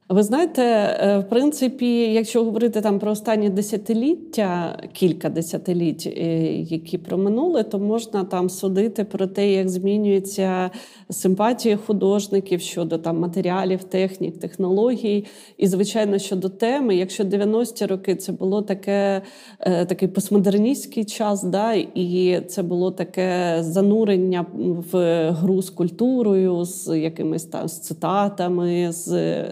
Ви 0.10 0.24
знаєте, 0.24 0.64
е, 0.64 1.20
в 1.20 1.30
принципі, 1.30 2.14
якщо 2.14 2.44
говорити 2.44 2.82
там 2.82 3.00
про 3.00 3.12
останні 3.12 3.50
десятиліття, 3.50 4.80
кілька 4.94 5.30
десятиліть, 5.30 6.08
е, 6.18 6.54
які 6.54 6.98
проминули, 6.98 7.64
то 7.64 7.80
можна 7.80 8.24
там 8.24 8.50
судити 8.50 9.04
про 9.04 9.28
те, 9.28 9.52
як 9.52 9.70
змінюється 9.70 10.72
симпатія 11.10 11.78
художників 11.78 12.62
щодо 12.62 12.98
там 12.98 13.20
матеріалів, 13.20 13.84
технік, 13.84 14.40
технологій. 14.40 15.26
І, 15.58 15.68
звичайно, 15.68 16.18
щодо 16.18 16.50
теми, 16.50 16.96
якщо 16.96 17.24
90-ті 17.24 17.86
роки 17.86 18.16
це 18.16 18.32
було 18.32 18.62
таке, 18.62 19.22
е, 19.60 19.86
такий 19.86 20.08
постмодерністський 20.08 21.06
час, 21.06 21.44
да, 21.44 21.74
і 21.74 22.42
це 22.48 22.64
було 22.64 22.92
таке 22.92 23.58
занурення 23.60 24.46
в 24.92 24.98
гру 25.32 25.62
з 25.62 25.70
культурою, 25.70 26.66
з 26.66 27.00
якимись 27.00 27.46
там 27.46 27.68
з 27.68 27.80
цитатами. 27.80 28.92
з 28.92 29.44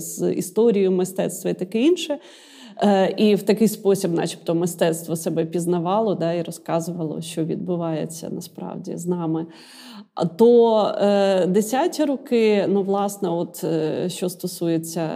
з 0.00 0.32
історією 0.32 0.92
мистецтва 0.92 1.50
і 1.50 1.54
таке 1.54 1.80
інше. 1.80 2.18
І 3.16 3.34
в 3.34 3.42
такий 3.42 3.68
спосіб, 3.68 4.12
начебто, 4.12 4.54
мистецтво 4.54 5.16
себе 5.16 5.44
пізнавало 5.44 6.14
да, 6.14 6.32
і 6.32 6.42
розказувало, 6.42 7.20
що 7.20 7.44
відбувається 7.44 8.30
насправді 8.30 8.96
з 8.96 9.06
нами. 9.06 9.46
То 10.36 10.92
е, 11.00 11.46
десяті 11.46 12.04
роки, 12.04 12.64
ну, 12.68 12.82
власне, 12.82 13.28
от 13.28 13.64
е, 13.64 14.08
що 14.08 14.28
стосується 14.28 15.08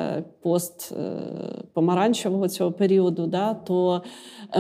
постпомаранчевого 0.43 2.49
цього 2.49 2.73
періоду, 2.73 3.26
да, 3.26 3.55
то 3.55 4.03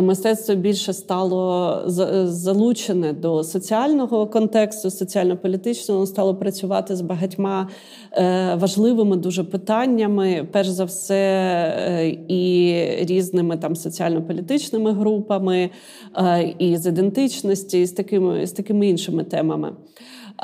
мистецтво 0.00 0.54
більше 0.54 0.92
стало 0.92 1.82
залучене 2.26 3.12
до 3.12 3.44
соціального 3.44 4.26
контексту, 4.26 4.90
соціально-політичного, 4.90 6.06
стало 6.06 6.34
працювати 6.34 6.96
з 6.96 7.00
багатьма 7.00 7.68
е, 8.12 8.54
важливими 8.54 9.16
дуже 9.16 9.44
питаннями, 9.44 10.48
перш 10.52 10.68
за 10.68 10.84
все, 10.84 11.14
е, 11.78 12.08
і 12.28 12.84
різними 13.04 13.56
там 13.56 13.76
соціально-політичними 13.76 14.92
групами, 14.92 15.70
е, 16.16 16.54
і 16.58 16.76
з 16.76 16.86
ідентичності, 16.86 17.80
і 17.80 17.86
з 17.86 17.92
такими, 17.92 18.46
з 18.46 18.52
такими 18.52 18.88
іншими 18.88 19.24
темами. 19.24 19.72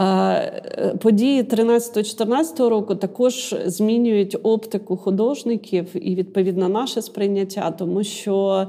Е, 0.01 0.95
події 1.01 1.43
13-14 1.43 2.69
року 2.69 2.95
також 2.95 3.55
змінюють 3.67 4.37
оптику 4.43 4.97
художників 4.97 5.87
і 5.95 6.15
відповідно 6.15 6.69
наше 6.69 7.03
сприйняття, 7.03 7.71
тому 7.71 8.05
що 8.05 8.67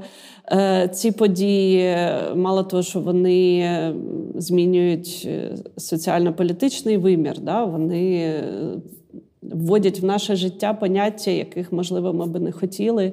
е, 0.52 0.88
ці 0.92 1.12
події, 1.12 1.96
мало 2.34 2.62
того, 2.62 2.82
що 2.82 3.00
вони 3.00 3.94
змінюють 4.34 5.22
е, 5.26 5.56
соціально-політичний 5.76 6.96
вимір, 6.96 7.40
да, 7.40 7.64
вони 7.64 8.34
вводять 9.52 10.00
в 10.00 10.04
наше 10.04 10.36
життя 10.36 10.74
поняття, 10.74 11.30
яких, 11.30 11.72
можливо, 11.72 12.12
ми 12.12 12.26
би 12.26 12.40
не 12.40 12.52
хотіли 12.52 13.12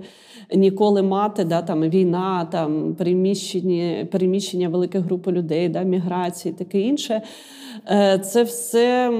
ніколи 0.56 1.02
мати. 1.02 1.44
Да, 1.44 1.62
там 1.62 1.82
Війна, 1.82 2.48
там 2.52 2.96
переміщення, 2.96 4.08
переміщення 4.12 4.70
великих 4.70 5.02
групи 5.02 5.32
людей, 5.32 5.70
да, 5.70 5.84
міграції, 5.84 6.54
таке 6.54 6.82
інше. 6.82 7.22
Е, 7.92 8.20
це 8.20 8.44
все. 8.44 9.14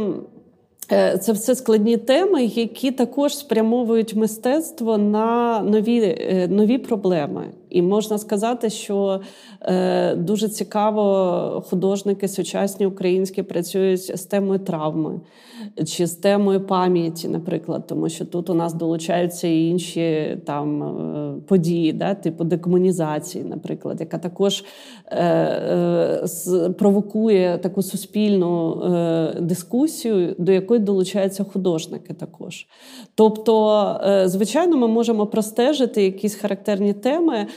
Е, 0.92 1.18
це 1.18 1.32
все 1.32 1.56
складні 1.56 1.98
теми, 1.98 2.46
які 2.46 2.92
також 2.92 3.38
спрямовують 3.38 4.16
мистецтво 4.16 4.98
на 4.98 5.60
нові 5.62 6.00
е, 6.02 6.48
нові 6.48 6.78
проблеми. 6.78 7.46
І 7.72 7.82
можна 7.82 8.18
сказати, 8.18 8.70
що 8.70 9.22
е, 9.62 10.16
дуже 10.16 10.50
цікаво 10.50 11.64
художники 11.70 12.28
сучасні 12.28 12.86
українські 12.86 13.44
працюють 13.44 14.20
з 14.20 14.26
темою 14.26 14.60
травми 14.60 15.20
чи 15.86 16.08
з 16.08 16.16
темою 16.16 16.62
пам'яті, 16.68 17.28
наприклад, 17.28 17.88
тому 17.88 18.10
що 18.10 18.26
тут 18.26 18.50
у 18.50 18.54
нас 18.54 18.74
долучаються 18.74 19.48
і 19.48 19.68
інші 19.68 20.38
там 20.46 20.84
е, 20.84 21.34
події, 21.48 21.94
да, 21.94 22.14
типу 22.14 22.44
декомунізації, 22.44 23.44
наприклад, 23.44 24.00
яка 24.00 24.18
також 24.18 24.64
е, 25.08 25.26
е, 25.26 26.70
провокує 26.70 27.58
таку 27.58 27.82
суспільну 27.82 28.82
е, 28.84 29.36
дискусію, 29.42 30.36
до 30.38 30.52
якої 30.52 30.80
долучаються 30.80 31.44
художники 31.44 32.14
також. 32.14 32.68
Тобто, 33.16 33.82
е, 34.06 34.28
звичайно, 34.28 34.78
ми 34.78 34.88
можемо 34.88 35.28
простежити 35.28 36.04
якісь 36.04 36.36
характерні 36.36 36.94
теми. 36.94 37.48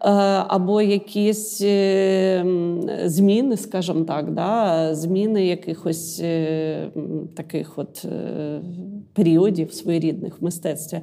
або 0.00 0.82
якісь 0.82 1.60
е, 1.62 2.44
зміни, 3.04 3.56
скажімо 3.56 4.04
так, 4.04 4.32
да, 4.32 4.88
зміни 4.94 5.46
якихось 5.46 6.20
е, 6.22 6.90
таких 7.36 7.78
от 7.78 8.06
періодів 9.12 9.72
своєрідних 9.72 10.40
в 10.40 10.44
мистецтві. 10.44 11.00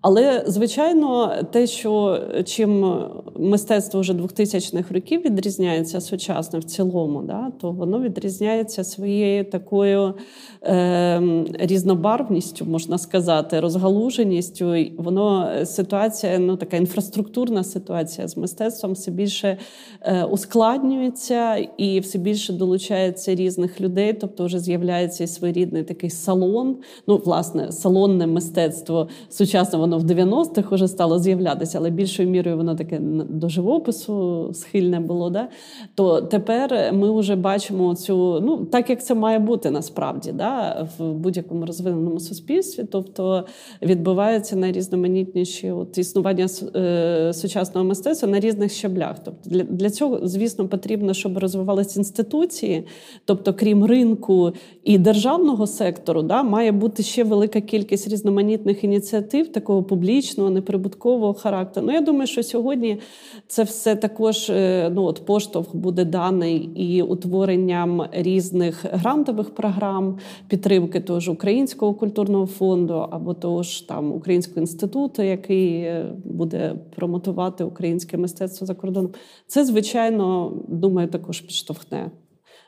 Але, 0.00 0.44
звичайно, 0.46 1.32
те, 1.52 1.66
що 1.66 2.22
чим 2.44 3.02
мистецтво 3.36 4.00
вже 4.00 4.12
2000-х 4.12 4.94
років 4.94 5.20
відрізняється 5.24 6.00
сучасне 6.00 6.58
в 6.58 6.64
цілому, 6.64 7.22
да, 7.22 7.52
то 7.60 7.72
воно 7.72 8.00
відрізняється 8.00 8.84
своєю 8.84 9.44
такою 9.44 10.14
е, 10.62 11.22
різнобарвністю, 11.58 12.64
можна 12.64 12.98
сказати, 12.98 13.60
розгалуженістю. 13.60 14.74
Воно 14.98 15.50
ситуація, 15.64 16.38
ну 16.38 16.56
така 16.56 16.76
інфраструктурна 16.76 17.64
ситуація 17.64 18.27
з 18.28 18.36
мистецтвом 18.36 18.92
все 18.92 19.10
більше 19.10 19.58
е, 20.02 20.24
ускладнюється 20.24 21.56
і 21.76 22.00
все 22.00 22.18
більше 22.18 22.52
долучається 22.52 23.34
різних 23.34 23.80
людей. 23.80 24.12
Тобто, 24.12 24.44
вже 24.44 24.60
з'являється 24.60 25.24
і 25.24 25.26
своєрідний 25.26 25.82
такий 25.82 26.10
салон. 26.10 26.76
Ну, 27.06 27.16
власне, 27.24 27.72
салонне 27.72 28.26
мистецтво 28.26 29.08
сучасне 29.28 29.78
воно 29.78 29.98
в 29.98 30.04
90-х 30.04 30.74
вже 30.74 30.88
стало 30.88 31.18
з'являтися, 31.18 31.78
але 31.78 31.90
більшою 31.90 32.28
мірою 32.28 32.56
воно 32.56 32.74
таке 32.74 32.98
до 33.28 33.48
живопису 33.48 34.50
схильне 34.54 35.00
було. 35.00 35.30
Да? 35.30 35.48
То 35.94 36.20
тепер 36.22 36.92
ми 36.92 37.18
вже 37.20 37.36
бачимо 37.36 37.94
цю, 37.94 38.40
ну 38.40 38.64
так 38.64 38.90
як 38.90 39.04
це 39.04 39.14
має 39.14 39.38
бути 39.38 39.70
насправді, 39.70 40.32
да? 40.32 40.88
в 40.98 41.12
будь-якому 41.12 41.66
розвиненому 41.66 42.20
суспільстві. 42.20 42.84
Тобто 42.92 43.44
відбувається 43.82 44.56
найрізноманітніші 44.56 45.70
от 45.70 45.98
існування 45.98 46.46
е, 46.76 47.32
сучасного 47.34 47.86
мистецтва 47.86 48.17
на 48.26 48.40
різних 48.40 48.72
щаблях. 48.72 49.16
Тобто 49.24 49.50
для, 49.50 49.62
для 49.62 49.90
цього, 49.90 50.20
звісно, 50.22 50.68
потрібно, 50.68 51.14
щоб 51.14 51.38
розвивалися 51.38 52.00
інституції, 52.00 52.84
тобто, 53.24 53.54
крім 53.54 53.84
ринку 53.84 54.52
і 54.84 54.98
державного 54.98 55.66
сектору, 55.66 56.22
да, 56.22 56.42
має 56.42 56.72
бути 56.72 57.02
ще 57.02 57.24
велика 57.24 57.60
кількість 57.60 58.08
різноманітних 58.08 58.84
ініціатив 58.84 59.52
такого 59.52 59.82
публічного, 59.82 60.50
неприбуткового 60.50 61.34
характеру. 61.34 61.86
Ну, 61.86 61.92
я 61.92 62.00
думаю, 62.00 62.26
що 62.26 62.42
сьогодні 62.42 62.98
це 63.46 63.62
все 63.62 63.96
також 63.96 64.50
е, 64.50 64.90
ну, 64.94 65.02
от 65.02 65.26
поштовх 65.26 65.76
буде 65.76 66.04
даний 66.04 66.56
і 66.74 67.02
утворенням 67.02 68.04
різних 68.12 68.84
грантових 68.92 69.50
програм, 69.50 70.18
підтримки 70.48 71.00
того 71.00 71.20
ж 71.20 71.30
Українського 71.30 71.94
культурного 71.94 72.46
фонду 72.46 73.06
або 73.10 73.34
того 73.34 73.62
ж 73.62 73.88
там 73.88 74.12
Українського 74.12 74.60
інституту, 74.60 75.22
який 75.22 75.72
е, 75.72 76.06
буде 76.24 76.74
промотувати 76.96 77.64
українське 78.08 78.16
мистецтво 78.16 78.66
за 78.66 78.74
кордоном. 78.74 79.12
Це, 79.46 79.64
звичайно, 79.64 80.52
думаю, 80.68 81.08
також 81.08 81.40
підштовхне 81.40 82.10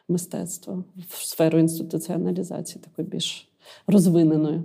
мистецтво 0.08 0.84
в 1.08 1.26
сферу 1.26 1.58
інституціоналізації, 1.58 2.84
такої 2.84 3.08
більш 3.08 3.48
розвиненою. 3.86 4.64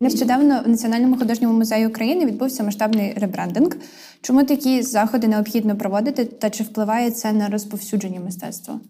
Нещодавно 0.00 0.62
в 0.64 0.68
Національному 0.68 1.16
художньому 1.16 1.58
музеї 1.58 1.86
України 1.86 2.26
відбувся 2.26 2.64
масштабний 2.64 3.12
ребрендинг. 3.16 3.76
Чому 4.20 4.44
такі 4.44 4.82
заходи 4.82 5.28
необхідно 5.28 5.76
проводити 5.76 6.24
та 6.24 6.50
чи 6.50 6.64
впливає 6.64 7.10
це 7.10 7.32
на 7.32 7.48
розповсюдження 7.48 8.20
мистецтва? 8.20 8.80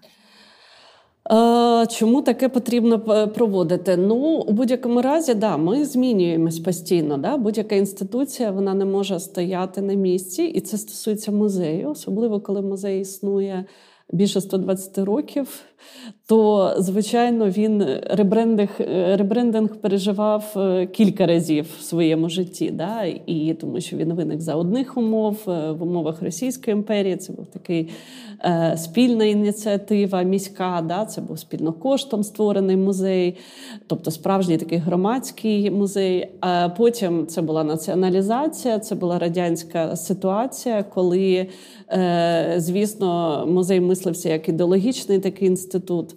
Е, 1.30 1.87
чому 1.87 2.22
таке 2.22 2.48
потрібно 2.48 3.00
проводити? 3.35 3.96
Ну, 3.96 4.16
у 4.16 4.52
будь-якому 4.52 5.02
разі, 5.02 5.35
да, 5.35 5.56
ми 5.56 5.85
змінюємось 5.85 6.58
постійно. 6.58 7.16
Да? 7.18 7.37
Будь-яка 7.37 7.74
інституція 7.74 8.50
вона 8.50 8.74
не 8.74 8.85
може 8.85 9.20
стояти 9.20 9.82
на 9.82 9.94
місці, 9.94 10.42
і 10.42 10.61
це 10.61 10.78
стосується 10.78 11.32
музею, 11.32 11.90
особливо 11.90 12.40
коли 12.40 12.62
музей 12.62 13.00
існує 13.00 13.64
більше 14.12 14.41
120 14.41 14.99
років, 14.99 15.61
то 16.27 16.75
звичайно 16.79 17.49
він 17.49 17.87
ребрендинг 18.11 18.69
ребрендинг 19.17 19.77
переживав 19.77 20.53
е, 20.57 20.87
кілька 20.87 21.27
разів 21.27 21.67
в 21.79 21.83
своєму 21.83 22.29
житті. 22.29 22.71
Да? 22.71 23.05
І 23.27 23.57
тому, 23.61 23.81
що 23.81 23.97
він 23.97 24.12
виник 24.12 24.41
за 24.41 24.55
одних 24.55 24.97
умов 24.97 25.38
е, 25.49 25.73
в 25.73 25.83
умовах 25.83 26.23
Російської 26.23 26.77
імперії. 26.77 27.17
Це 27.17 27.33
був 27.33 27.47
такий 27.47 27.91
е, 28.45 28.75
спільна 28.79 29.25
ініціатива 29.25 30.23
міська. 30.23 30.85
Да? 30.88 31.05
Це 31.05 31.21
був 31.21 31.38
спільно 31.38 31.73
коштом 31.73 32.25
створений 32.25 32.77
музей, 32.77 33.37
тобто 33.87 34.11
справжній 34.11 34.57
такий 34.57 34.79
громадський 34.79 35.71
музей. 35.71 36.29
А 36.41 36.69
потім 36.69 37.27
це 37.27 37.43
була 37.43 37.65
націоналізація, 37.65 38.79
це 38.79 38.95
була 38.95 39.19
радянська 39.19 39.97
ситуація, 39.97 40.83
коли, 40.83 41.33
е, 41.33 41.49
звісно, 42.57 43.45
музей 43.49 43.81
мислився 43.81 44.29
як 44.29 44.49
ідеологічний 44.49 45.18
такий 45.18 45.49
інститут. 45.49 46.14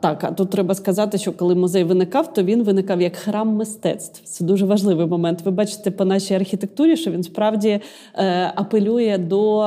Так, 0.00 0.24
а 0.24 0.32
тут 0.32 0.50
треба 0.50 0.74
сказати, 0.74 1.18
що 1.18 1.32
коли 1.32 1.54
музей 1.54 1.84
виникав, 1.84 2.32
то 2.32 2.42
він 2.42 2.62
виникав 2.62 3.00
як 3.00 3.16
храм 3.16 3.48
мистецтв. 3.48 4.24
Це 4.24 4.44
дуже 4.44 4.66
важливий 4.66 5.06
момент. 5.06 5.42
Ви 5.44 5.50
бачите 5.50 5.90
по 5.90 6.04
нашій 6.04 6.34
архітектурі, 6.34 6.96
що 6.96 7.10
він 7.10 7.22
справді 7.22 7.80
е, 8.14 8.52
апелює 8.54 9.18
до 9.18 9.64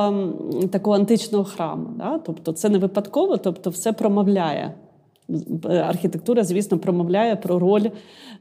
такого 0.70 0.96
античного 0.96 1.44
храму. 1.44 1.86
Тобто 2.26 2.52
це 2.52 2.68
не 2.68 2.78
випадково, 2.78 3.36
тобто 3.36 3.70
все 3.70 3.92
промовляє. 3.92 4.74
Архітектура, 5.70 6.44
звісно, 6.44 6.78
промовляє 6.78 7.36
про 7.36 7.58
роль 7.58 7.90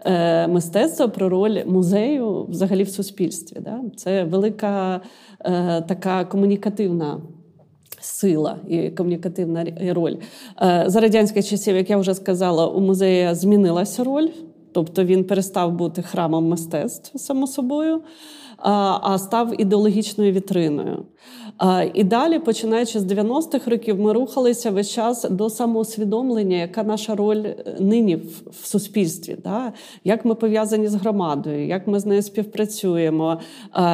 е, 0.06 0.47
мистецтва, 0.47 1.08
про 1.08 1.30
роль 1.30 1.65
музею 1.65 2.45
взагалі 2.50 2.84
в 2.84 2.89
суспільстві. 2.89 3.58
Да? 3.62 3.82
Це 3.95 4.23
велика 4.23 5.02
е, 5.45 5.82
така 5.82 6.26
комунікативна 6.26 7.21
сила 8.00 8.58
і 8.67 8.89
комунікативна 8.89 9.65
роль. 9.89 10.15
Е, 10.62 10.84
за 10.88 11.00
радянських 11.00 11.45
часів, 11.45 11.76
як 11.76 11.89
я 11.89 11.97
вже 11.97 12.13
сказала, 12.13 12.67
у 12.67 12.82
музея 12.82 13.36
змінилася 13.36 14.04
роль. 14.04 14.30
тобто 14.73 15.04
він 15.04 15.23
перестав 15.23 15.71
бути 15.71 16.02
храмом 16.02 16.47
мистецтв 16.47 17.19
само 17.19 17.47
собою 17.47 18.02
а 18.58 19.17
став 19.17 19.62
ідеологічною 19.62 20.32
вітриною. 20.32 21.06
І 21.93 22.04
далі, 22.04 22.39
починаючи 22.39 23.00
з 23.00 23.06
90-х 23.06 23.72
років, 23.72 24.00
ми 24.00 24.13
рухалися 24.13 24.72
весь 24.72 24.89
час 24.89 25.24
до 25.30 25.50
самоусвідомлення, 25.50 26.58
яка 26.58 26.84
наша 26.84 27.15
роль 27.15 27.38
е, 27.46 27.76
нині 27.80 28.15
в 28.62 28.65
суспільстві, 28.67 29.38
да? 29.43 29.74
як 30.04 30.26
ми 30.26 30.36
пов'язані 30.36 30.88
з 30.88 30.96
громадою, 30.96 31.67
як 31.67 31.88
ми 31.88 32.00
з 32.00 32.06
нею 32.06 32.22
співпрацюємо, 32.22 33.39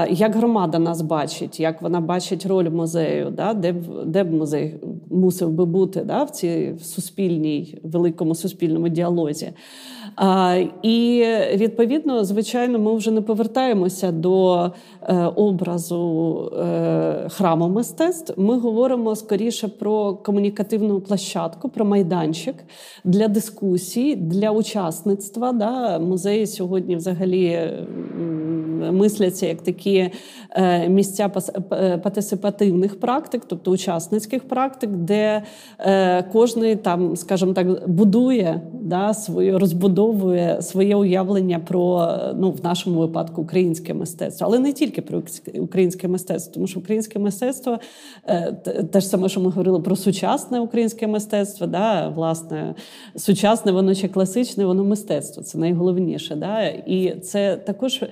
як 0.09 0.35
громада 0.35 0.79
нас 0.79 1.01
бачить, 1.01 1.59
як 1.59 1.81
вона 1.81 2.01
бачить 2.01 2.45
роль 2.45 2.69
музею, 2.69 3.29
да? 3.29 3.53
де 3.53 3.71
б 3.71 4.05
де 4.05 4.23
б 4.23 4.33
музей 4.33 4.75
мусив 5.11 5.51
би 5.51 5.65
бути 5.65 6.03
да? 6.03 6.23
в 6.23 6.29
цій 6.29 6.75
суспільній 6.83 7.79
великому 7.83 8.35
суспільному 8.35 8.89
діалозі. 8.89 9.53
І 10.81 11.25
відповідно, 11.55 12.23
звичайно, 12.23 12.79
ми 12.79 12.95
вже 12.95 13.11
не 13.11 13.21
повертаємося 13.21 14.11
до 14.11 14.63
е, 15.01 15.15
образу 15.35 16.51
е, 16.59 17.29
храму 17.29 17.69
мистецтв. 17.69 18.33
Ми 18.37 18.59
говоримо 18.59 19.15
скоріше 19.15 19.67
про 19.67 20.13
комунікативну 20.13 21.01
площадку, 21.01 21.69
про 21.69 21.85
майданчик 21.85 22.55
для 23.03 23.27
дискусій, 23.27 24.15
для 24.15 24.51
учасництва. 24.51 25.51
Да? 25.51 25.99
Музеї 25.99 26.47
сьогодні 26.47 26.95
взагалі 26.95 27.71
мисляться 28.91 29.47
як 29.47 29.61
такі 29.61 30.11
е, 30.51 30.89
місця 30.89 31.29
партисипативних 32.03 32.99
практик, 32.99 33.41
тобто 33.47 33.71
учасницьких 33.71 34.47
практик, 34.47 34.89
де 34.89 35.43
кожний 36.31 36.75
там, 36.75 37.15
скажімо 37.15 37.53
так, 37.53 37.89
будує 37.89 38.61
да, 38.81 39.13
свою 39.13 39.59
розбудову 39.59 39.92
вибудовує 39.93 40.61
своє 40.61 40.95
уявлення 40.95 41.59
про 41.59 42.09
ну 42.35 42.51
в 42.51 42.63
нашому 42.63 42.99
випадку 42.99 43.41
українське 43.41 43.93
мистецтво, 43.93 44.47
але 44.47 44.59
не 44.59 44.73
тільки 44.73 45.01
про 45.01 45.23
українське 45.59 46.07
мистецтво, 46.07 46.53
тому 46.53 46.67
що 46.67 46.79
українське 46.79 47.19
мистецтво 47.19 47.77
е, 48.27 48.51
те 48.91 49.01
ж 49.01 49.07
саме, 49.07 49.29
що 49.29 49.39
ми 49.39 49.49
говорили 49.49 49.79
про 49.79 49.95
сучасне 49.95 50.59
українське 50.59 51.07
мистецтво, 51.07 51.67
да, 51.67 52.09
власне, 52.09 52.75
сучасне, 53.15 53.71
воно 53.71 53.95
чи 53.95 54.07
класичне, 54.07 54.65
воно 54.65 54.83
мистецтво. 54.83 55.43
Це 55.43 55.57
найголовніше. 55.57 56.35
Да? 56.35 56.63
І 56.65 57.19
це 57.19 57.55
також 57.55 58.03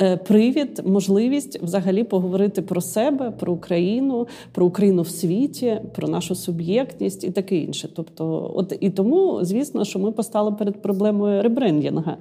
е, 0.00 0.16
привід, 0.16 0.82
можливість 0.86 1.62
взагалі 1.62 2.04
поговорити 2.04 2.62
про 2.62 2.80
себе, 2.80 3.30
про 3.30 3.52
Україну, 3.52 4.26
про 4.52 4.66
Україну 4.66 5.02
в 5.02 5.08
світі, 5.08 5.80
про 5.94 6.08
нашу 6.08 6.34
суб'єктність 6.34 7.24
і 7.24 7.30
таке 7.30 7.56
інше. 7.56 7.88
Тобто, 7.96 8.52
от 8.54 8.78
і 8.80 8.90
тому, 8.90 9.38
звісно, 9.42 9.84
що 9.84 9.98
ми 9.98 10.12
постали 10.12 10.52
перед 10.52 10.82
проблемою 10.82 11.29
ребрендінга. 11.38 12.16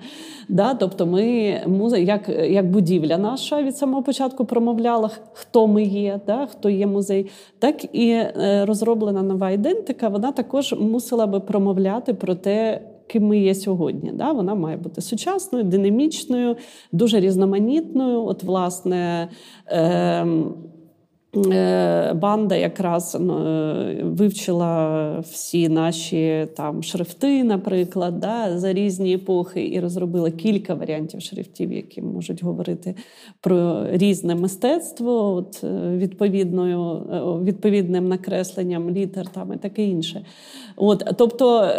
Да? 0.50 0.74
Тобто, 0.74 1.06
ми 1.06 1.26
як 2.00 2.30
як 2.30 2.72
будівля 2.72 3.18
наша 3.18 3.64
від 3.64 3.78
самого 3.78 4.04
початку 4.04 4.46
промовляла, 4.46 5.10
хто 5.34 5.68
ми 5.68 5.84
є, 5.84 6.20
да? 6.28 6.48
хто 6.52 6.70
є 6.70 6.88
музей, 6.88 7.26
так 7.60 7.96
і 7.96 8.10
е, 8.10 8.66
розроблена 8.68 9.24
нова 9.24 9.52
ідентика, 9.52 10.08
вона 10.08 10.32
також 10.32 10.76
мусила 10.80 11.28
би 11.28 11.40
промовляти 11.40 12.14
про 12.14 12.36
те. 12.36 12.82
Ким 13.08 13.28
ми 13.28 13.40
є 13.40 13.56
сьогодні, 13.56 14.12
Да? 14.12 14.32
вона 14.32 14.56
має 14.56 14.78
бути 14.78 15.02
сучасною, 15.02 15.66
динамічною, 15.66 16.56
дуже 16.92 17.20
різноманітною. 17.20 18.26
От, 18.26 18.44
власне, 18.44 19.30
Е, 19.72 20.26
банда 21.34 22.56
якраз 22.56 23.16
е, 23.16 23.20
вивчила 24.04 25.20
всі 25.20 25.70
наші 25.70 26.48
там 26.56 26.84
шрифти, 26.84 27.44
наприклад, 27.44 28.20
да, 28.20 28.58
за 28.58 28.74
різні 28.74 29.14
епохи, 29.14 29.68
і 29.68 29.80
розробила 29.80 30.32
кілька 30.32 30.74
варіантів 30.74 31.22
шрифтів, 31.22 31.72
які 31.72 32.02
можуть 32.02 32.44
говорити 32.44 32.96
про 33.42 33.86
різне 33.92 34.36
мистецтво, 34.36 35.34
от, 35.34 35.64
е, 35.64 35.98
відповідною, 35.98 37.04
відповідним 37.44 38.08
накресленням 38.08 38.90
літер 38.90 39.28
там 39.28 39.54
і 39.54 39.58
таке 39.58 39.84
інше. 39.84 40.26
От, 40.76 41.04
Тобто, 41.18 41.70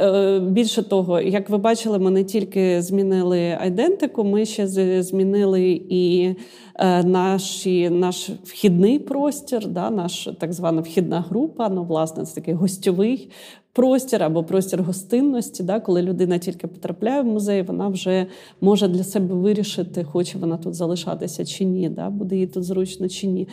більше 0.43 0.83
того, 0.83 1.21
як 1.21 1.51
ви 1.51 1.59
бачили, 1.59 1.99
ми 1.99 2.11
не 2.11 2.25
тільки 2.25 2.83
змінили 2.83 3.59
айдентику, 3.61 4.25
ми 4.25 4.45
ще 4.45 4.67
змінили 5.03 5.81
і. 5.89 6.35
Е, 6.83 7.05
наші, 7.05 7.91
наш 7.91 8.31
вхідний 8.45 8.99
простір, 8.99 9.69
да, 9.69 9.91
наша 9.91 10.33
так 10.33 10.53
звана 10.53 10.81
вхідна 10.81 11.21
група, 11.21 11.69
ну, 11.69 11.85
власне, 11.85 12.25
це 12.25 12.35
такий 12.35 12.55
гостьовий 12.55 13.31
простір 13.73 14.23
або 14.23 14.45
простір 14.45 14.83
гостинності. 14.83 15.63
Да, 15.63 15.81
Коли 15.81 16.03
людина 16.03 16.39
тільки 16.39 16.67
потрапляє 16.67 17.23
в 17.23 17.25
музей, 17.25 17.63
вона 17.63 17.89
вже 17.89 18.27
може 18.61 18.89
для 18.89 19.05
себе 19.05 19.35
вирішити, 19.35 20.05
хоче 20.05 20.39
вона 20.39 20.57
тут 20.57 20.75
залишатися 20.75 21.45
чи 21.45 21.65
ні, 21.65 21.89
да, 21.89 22.11
буде 22.11 22.37
їй 22.37 22.47
тут 22.47 22.65
зручно 22.65 23.09
чи 23.09 23.27
ні. 23.27 23.49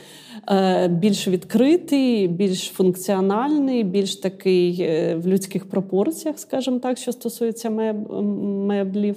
Е, 0.50 0.88
Більш 0.88 1.28
відкритий, 1.28 2.28
більш 2.28 2.68
функціональний, 2.68 3.84
більш 3.84 4.16
такий 4.16 4.82
е, 4.82 5.16
в 5.16 5.28
людських 5.28 5.70
пропорціях, 5.70 6.40
скажімо 6.40 6.80
так, 6.80 6.98
що 6.98 7.12
стосується 7.12 7.70
меблів. 7.70 9.16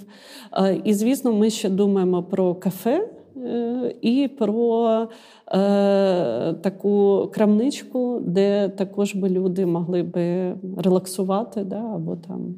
Е, 0.53 0.81
І, 0.85 0.95
звісно, 0.95 1.33
ми 1.33 1.51
ще 1.51 1.69
думаємо 1.69 2.23
про 2.23 2.55
кафе. 2.55 3.09
Е, 3.37 3.95
і 4.03 4.29
про 4.39 5.09
е, 5.49 5.59
таку 6.53 7.29
крамничку, 7.35 8.21
де 8.27 8.69
також 8.69 9.15
би 9.15 9.29
люди 9.29 9.67
могли 9.67 10.03
би 10.03 10.55
релаксувати 10.77 11.65
да, 11.65 11.83
або 11.95 12.17
там. 12.17 12.55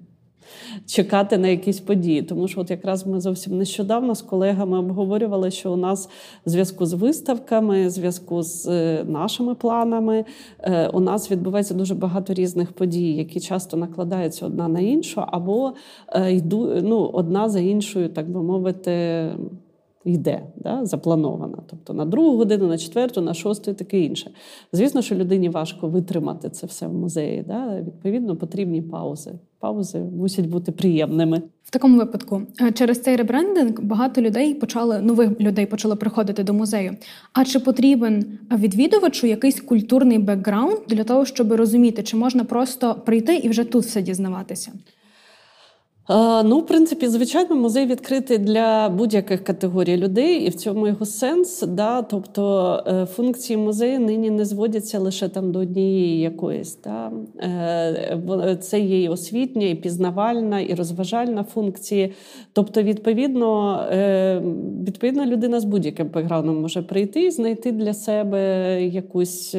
Чекати 0.86 1.38
на 1.38 1.48
якісь 1.48 1.80
події, 1.80 2.22
тому 2.22 2.48
що 2.48 2.60
от 2.60 2.70
якраз 2.70 3.06
ми 3.06 3.20
зовсім 3.20 3.58
нещодавно 3.58 4.14
з 4.14 4.22
колегами 4.22 4.78
обговорювали, 4.78 5.50
що 5.50 5.72
у 5.72 5.76
нас 5.76 6.08
в 6.46 6.48
зв'язку 6.48 6.86
з 6.86 6.92
виставками, 6.92 7.86
в 7.86 7.90
зв'язку 7.90 8.42
з 8.42 8.66
е, 8.68 9.04
нашими 9.08 9.54
планами, 9.54 10.24
у 10.92 11.00
нас 11.00 11.30
відбувається 11.30 11.74
дуже 11.74 11.94
багато 11.94 12.34
різних 12.34 12.72
подій, 12.72 13.12
які 13.12 13.40
часто 13.40 13.76
накладаються 13.76 14.46
одна 14.46 14.68
на 14.68 14.80
іншу, 14.80 15.22
або 15.26 15.72
йду 16.30 16.80
ну, 16.82 16.98
одна 17.12 17.48
за 17.48 17.60
іншою, 17.60 18.08
так 18.08 18.30
би 18.30 18.42
мовити 18.42 19.24
йде, 20.04 20.42
да, 20.56 20.86
запланована. 20.86 21.58
Тобто 21.66 21.94
на 21.94 22.04
другу 22.04 22.36
годину, 22.36 22.66
на 22.66 22.78
четверту, 22.78 23.20
на 23.20 23.34
шосту 23.34 23.70
і 23.70 23.74
таке 23.74 24.00
інше. 24.00 24.30
Звісно, 24.72 25.02
що 25.02 25.14
людині 25.14 25.48
важко 25.48 25.88
витримати 25.88 26.50
це 26.50 26.66
все 26.66 26.86
в 26.86 26.94
музеї. 26.94 27.44
Да? 27.48 27.80
Відповідно, 27.80 28.36
потрібні 28.36 28.82
паузи. 28.82 29.32
Паузи 29.58 29.98
мусять 29.98 30.46
бути 30.46 30.72
приємними. 30.72 31.42
В 31.64 31.70
такому 31.70 31.98
випадку 31.98 32.42
е, 32.60 32.72
через 32.72 33.02
цей 33.02 33.16
ребрендинг 33.16 33.80
багато 33.82 34.20
людей 34.20 34.54
почали 34.54 35.00
нових 35.00 35.40
людей 35.40 35.66
почали 35.66 35.96
приходити 35.96 36.44
до 36.44 36.52
музею. 36.54 36.96
А 37.32 37.44
чи 37.44 37.60
потрібен 37.60 38.38
відвідувачу 38.52 39.26
якийсь 39.26 39.60
культурний 39.60 40.18
бекграунд 40.18 40.78
для 40.88 41.04
того, 41.04 41.24
щоб 41.24 41.52
розуміти, 41.52 42.02
чи 42.02 42.16
можна 42.16 42.44
просто 42.44 42.94
прийти 42.94 43.36
і 43.36 43.48
вже 43.48 43.64
тут 43.64 43.84
все 43.84 44.02
дізнаватися? 44.02 44.72
Ну, 46.44 46.58
в 46.58 46.66
принципі, 46.66 47.08
звичайно, 47.08 47.56
музей 47.56 47.86
відкритий 47.86 48.38
для 48.38 48.88
будь-яких 48.88 49.44
категорій 49.44 49.96
людей, 49.96 50.46
і 50.46 50.48
в 50.48 50.54
цьому 50.54 50.88
його 50.88 51.06
сенс. 51.06 51.62
Да? 51.62 52.02
Тобто 52.02 52.84
е, 52.86 53.06
функції 53.06 53.56
музею 53.56 54.00
нині 54.00 54.30
не 54.30 54.44
зводяться 54.44 54.98
лише 54.98 55.28
там 55.28 55.52
до 55.52 55.58
однієї 55.58 56.20
якоїсь. 56.20 56.78
Да? 56.84 57.12
Е, 57.38 58.58
це 58.60 58.80
є 58.80 59.02
і 59.02 59.08
освітня, 59.08 59.66
і 59.66 59.74
пізнавальна, 59.74 60.60
і 60.60 60.74
розважальна 60.74 61.44
функції. 61.44 62.12
Тобто, 62.52 62.82
відповідно, 62.82 63.80
е, 63.92 64.42
відповідно, 64.86 65.26
людина 65.26 65.60
з 65.60 65.64
будь-яким 65.64 66.08
бекграундом 66.08 66.60
може 66.60 66.82
прийти 66.82 67.24
і 67.24 67.30
знайти 67.30 67.72
для 67.72 67.94
себе 67.94 68.82
якусь 68.86 69.56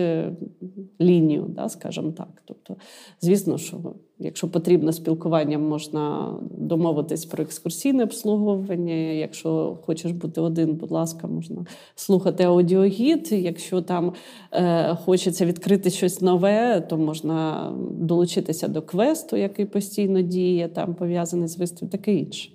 лінію, 1.01 1.45
да, 1.49 1.69
скажімо 1.69 2.11
так. 2.11 2.43
Тобто, 2.45 2.75
звісно, 3.21 3.57
що. 3.57 3.77
Якщо 4.19 4.47
потрібно 4.47 4.93
спілкування, 4.93 5.57
можна 5.57 6.33
домовитись 6.57 7.25
про 7.25 7.43
екскурсійне 7.43 8.03
обслуговування. 8.03 8.93
Якщо 8.93 9.77
хочеш 9.81 10.11
бути 10.11 10.41
один, 10.41 10.73
будь 10.73 10.91
ласка, 10.91 11.27
можна 11.27 11.65
слухати 11.95 12.43
аудіогід. 12.43 13.31
Якщо 13.31 13.81
там 13.81 14.13
е, 14.51 14.95
хочеться 14.95 15.45
відкрити 15.45 15.89
щось 15.89 16.21
нове, 16.21 16.81
то 16.81 16.97
можна 16.97 17.71
долучитися 17.91 18.67
до 18.67 18.81
квесту, 18.81 19.37
який 19.37 19.65
постійно 19.65 20.21
діє, 20.21 20.67
там 20.67 20.95
пов'язаний 20.95 21.47
з 21.47 21.57
виставою, 21.57 21.91
таке 21.91 22.13
інше. 22.13 22.49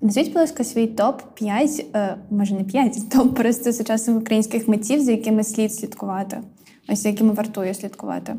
Назвіть, 0.00 0.26
будь 0.26 0.36
ласка, 0.36 0.64
свій 0.64 0.86
топ 0.86 1.22
5, 1.34 1.86
е, 1.94 2.16
може 2.30 2.54
не 2.54 2.64
5, 2.64 3.10
топ 3.10 3.34
просто 3.34 3.72
сучасних 3.72 4.16
українських 4.16 4.68
митців, 4.68 5.00
за 5.00 5.12
якими 5.12 5.44
слід 5.44 5.74
слідкувати, 5.74 6.40
ось 6.88 7.02
за 7.02 7.08
якими 7.08 7.32
вартує 7.32 7.74
слідкувати. 7.74 8.36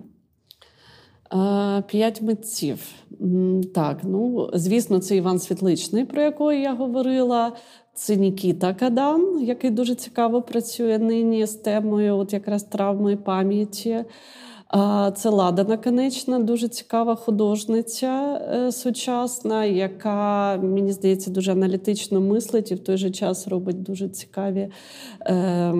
П'ять 1.87 2.21
митців. 2.21 2.85
Так, 3.75 3.99
ну 4.03 4.49
звісно, 4.53 4.99
це 4.99 5.15
Іван 5.15 5.39
Світличний, 5.39 6.05
про 6.05 6.21
якого 6.21 6.53
я 6.53 6.73
говорила. 6.73 7.53
Це 7.93 8.15
Нікіта 8.15 8.73
Кадан, 8.73 9.39
який 9.43 9.69
дуже 9.69 9.95
цікаво 9.95 10.41
працює 10.41 10.97
нині 10.97 11.45
з 11.45 11.53
темою, 11.53 12.17
от 12.17 12.33
якраз 12.33 12.63
травми 12.63 13.17
пам'яті. 13.17 14.05
Це 15.15 15.29
Лада 15.29 15.63
Наконечна, 15.63 16.39
дуже 16.39 16.67
цікава 16.67 17.15
художниця 17.15 18.41
е, 18.53 18.71
сучасна, 18.71 19.65
яка, 19.65 20.57
мені 20.57 20.91
здається, 20.91 21.31
дуже 21.31 21.51
аналітично 21.51 22.21
мислить 22.21 22.71
і 22.71 22.75
в 22.75 22.79
той 22.79 22.97
же 22.97 23.11
час 23.11 23.47
робить 23.47 23.83
дуже 23.83 24.09
цікаві 24.09 24.69
е, 25.21 25.71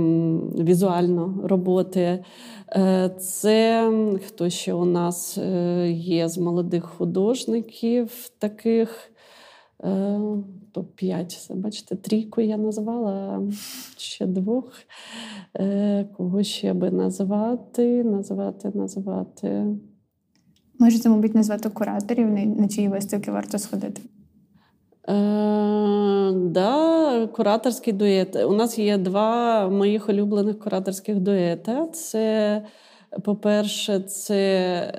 візуально 0.60 1.34
роботи. 1.44 2.24
Е, 2.72 3.10
це 3.20 3.92
хто 4.28 4.50
ще 4.50 4.74
у 4.74 4.86
нас 4.86 5.38
е, 5.38 5.92
є 5.92 6.30
з 6.30 6.38
молодих 6.38 6.84
художників 6.84 8.30
таких. 8.40 9.09
Е, 9.84 10.20
топ-5. 10.74 11.56
Бачите, 11.56 11.96
трійку 11.96 12.42
я 12.42 12.58
назвала 12.58 13.42
ще 13.98 14.26
двох. 14.26 14.72
Кого 16.18 16.44
ще 16.44 16.74
би 16.74 16.92
назвати, 16.92 18.04
назвати, 18.04 18.72
назвати. 18.74 19.66
Можете, 20.80 21.10
мабуть, 21.10 21.36
назвати 21.36 21.70
кураторів, 21.70 22.30
на 22.60 22.68
чиї 22.68 22.88
виставки 22.88 23.32
варто 23.32 23.60
сходити. 23.60 24.02
Е, 25.10 26.32
да, 26.32 27.28
Кураторський 27.28 27.94
дует. 27.94 28.36
У 28.36 28.54
нас 28.54 28.80
є 28.80 28.98
два 28.98 29.70
моїх 29.70 30.10
улюблених 30.10 30.60
кураторських 30.60 31.20
дуета. 31.20 31.88
Це, 31.88 32.66
по-перше, 33.24 34.00
це 34.00 34.36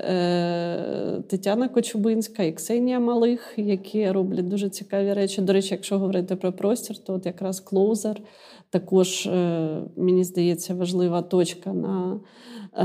е, 0.08 1.22
Тетяна 1.28 1.68
Кочубинська 1.68 2.42
і 2.42 2.52
Ксенія 2.52 3.00
Малих, 3.00 3.54
які 3.56 4.10
роблять 4.10 4.48
дуже 4.48 4.68
цікаві 4.68 5.12
речі. 5.12 5.42
До 5.42 5.52
речі, 5.52 5.68
якщо 5.70 5.98
говорити 5.98 6.36
про 6.36 6.52
простір, 6.52 6.98
то 6.98 7.14
от 7.14 7.26
якраз 7.26 7.60
клоузер 7.60 8.20
також, 8.70 9.26
е, 9.26 9.68
мені 9.96 10.24
здається, 10.24 10.74
важлива 10.74 11.22
точка 11.22 11.72
на 11.72 12.20
е, 12.76 12.84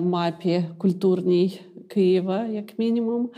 мапі 0.00 0.64
культурній 0.78 1.60
Києва, 1.88 2.46
як 2.46 2.78
мінімум 2.78 3.30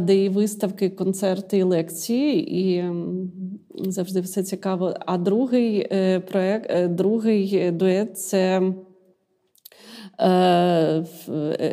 де 0.00 0.24
і 0.24 0.28
виставки, 0.28 0.90
концерти 0.90 1.58
і 1.58 1.62
лекції, 1.62 2.60
і 2.60 2.84
завжди 3.74 4.20
все 4.20 4.42
цікаво. 4.42 4.94
А 5.06 5.18
другий 5.18 5.88
е, 5.92 6.20
проект, 6.20 6.70
е, 6.70 6.88
другий 6.88 7.70
дует 7.70 8.18
це. 8.18 8.72
Е, 10.20 11.04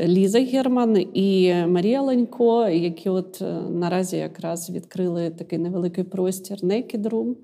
Ліза 0.07 0.39
Герман 0.39 0.97
і 1.13 1.53
Марія 1.67 2.01
Ленько, 2.01 2.67
які 2.67 3.09
от 3.09 3.43
наразі 3.69 4.17
якраз 4.17 4.69
відкрили 4.69 5.29
такий 5.29 5.59
невеликий 5.59 6.03
простір 6.03 6.57
Naked 6.57 7.09
Room 7.09 7.35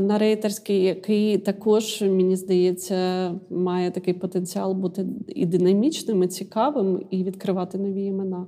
на 0.00 0.18
рейтерський, 0.18 0.82
який 0.82 1.38
також, 1.38 2.02
мені 2.02 2.36
здається, 2.36 3.30
має 3.50 3.90
такий 3.90 4.14
потенціал 4.14 4.74
бути 4.74 5.06
і 5.26 5.46
динамічним, 5.46 6.22
і 6.22 6.26
цікавим, 6.26 7.02
і 7.10 7.24
відкривати 7.24 7.78
нові 7.78 8.04
імена. 8.04 8.46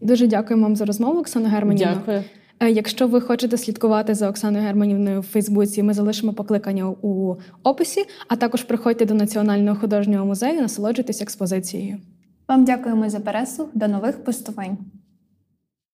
Дуже 0.00 0.26
дякую 0.26 0.62
вам 0.62 0.76
за 0.76 0.84
розмову, 0.84 1.20
Оксана 1.20 1.48
Германівна. 1.48 1.94
Дякую. 1.94 2.24
Е, 2.60 2.70
якщо 2.70 3.08
ви 3.08 3.20
хочете 3.20 3.56
слідкувати 3.56 4.14
за 4.14 4.30
Оксаною 4.30 4.64
Германівною 4.64 5.20
в 5.20 5.24
Фейсбуці, 5.24 5.82
ми 5.82 5.94
залишимо 5.94 6.32
покликання 6.32 6.88
у 6.88 7.36
описі, 7.62 8.04
а 8.28 8.36
також 8.36 8.62
приходьте 8.62 9.04
до 9.04 9.14
Національного 9.14 9.76
художнього 9.76 10.26
музею, 10.26 10.60
насолоджуйтесь 10.60 11.22
експозицією. 11.22 11.98
Вам 12.48 12.64
дякуємо 12.64 13.10
за 13.10 13.20
пересу. 13.20 13.68
До 13.74 13.88
нових 13.88 14.24
постувань. 14.24 14.78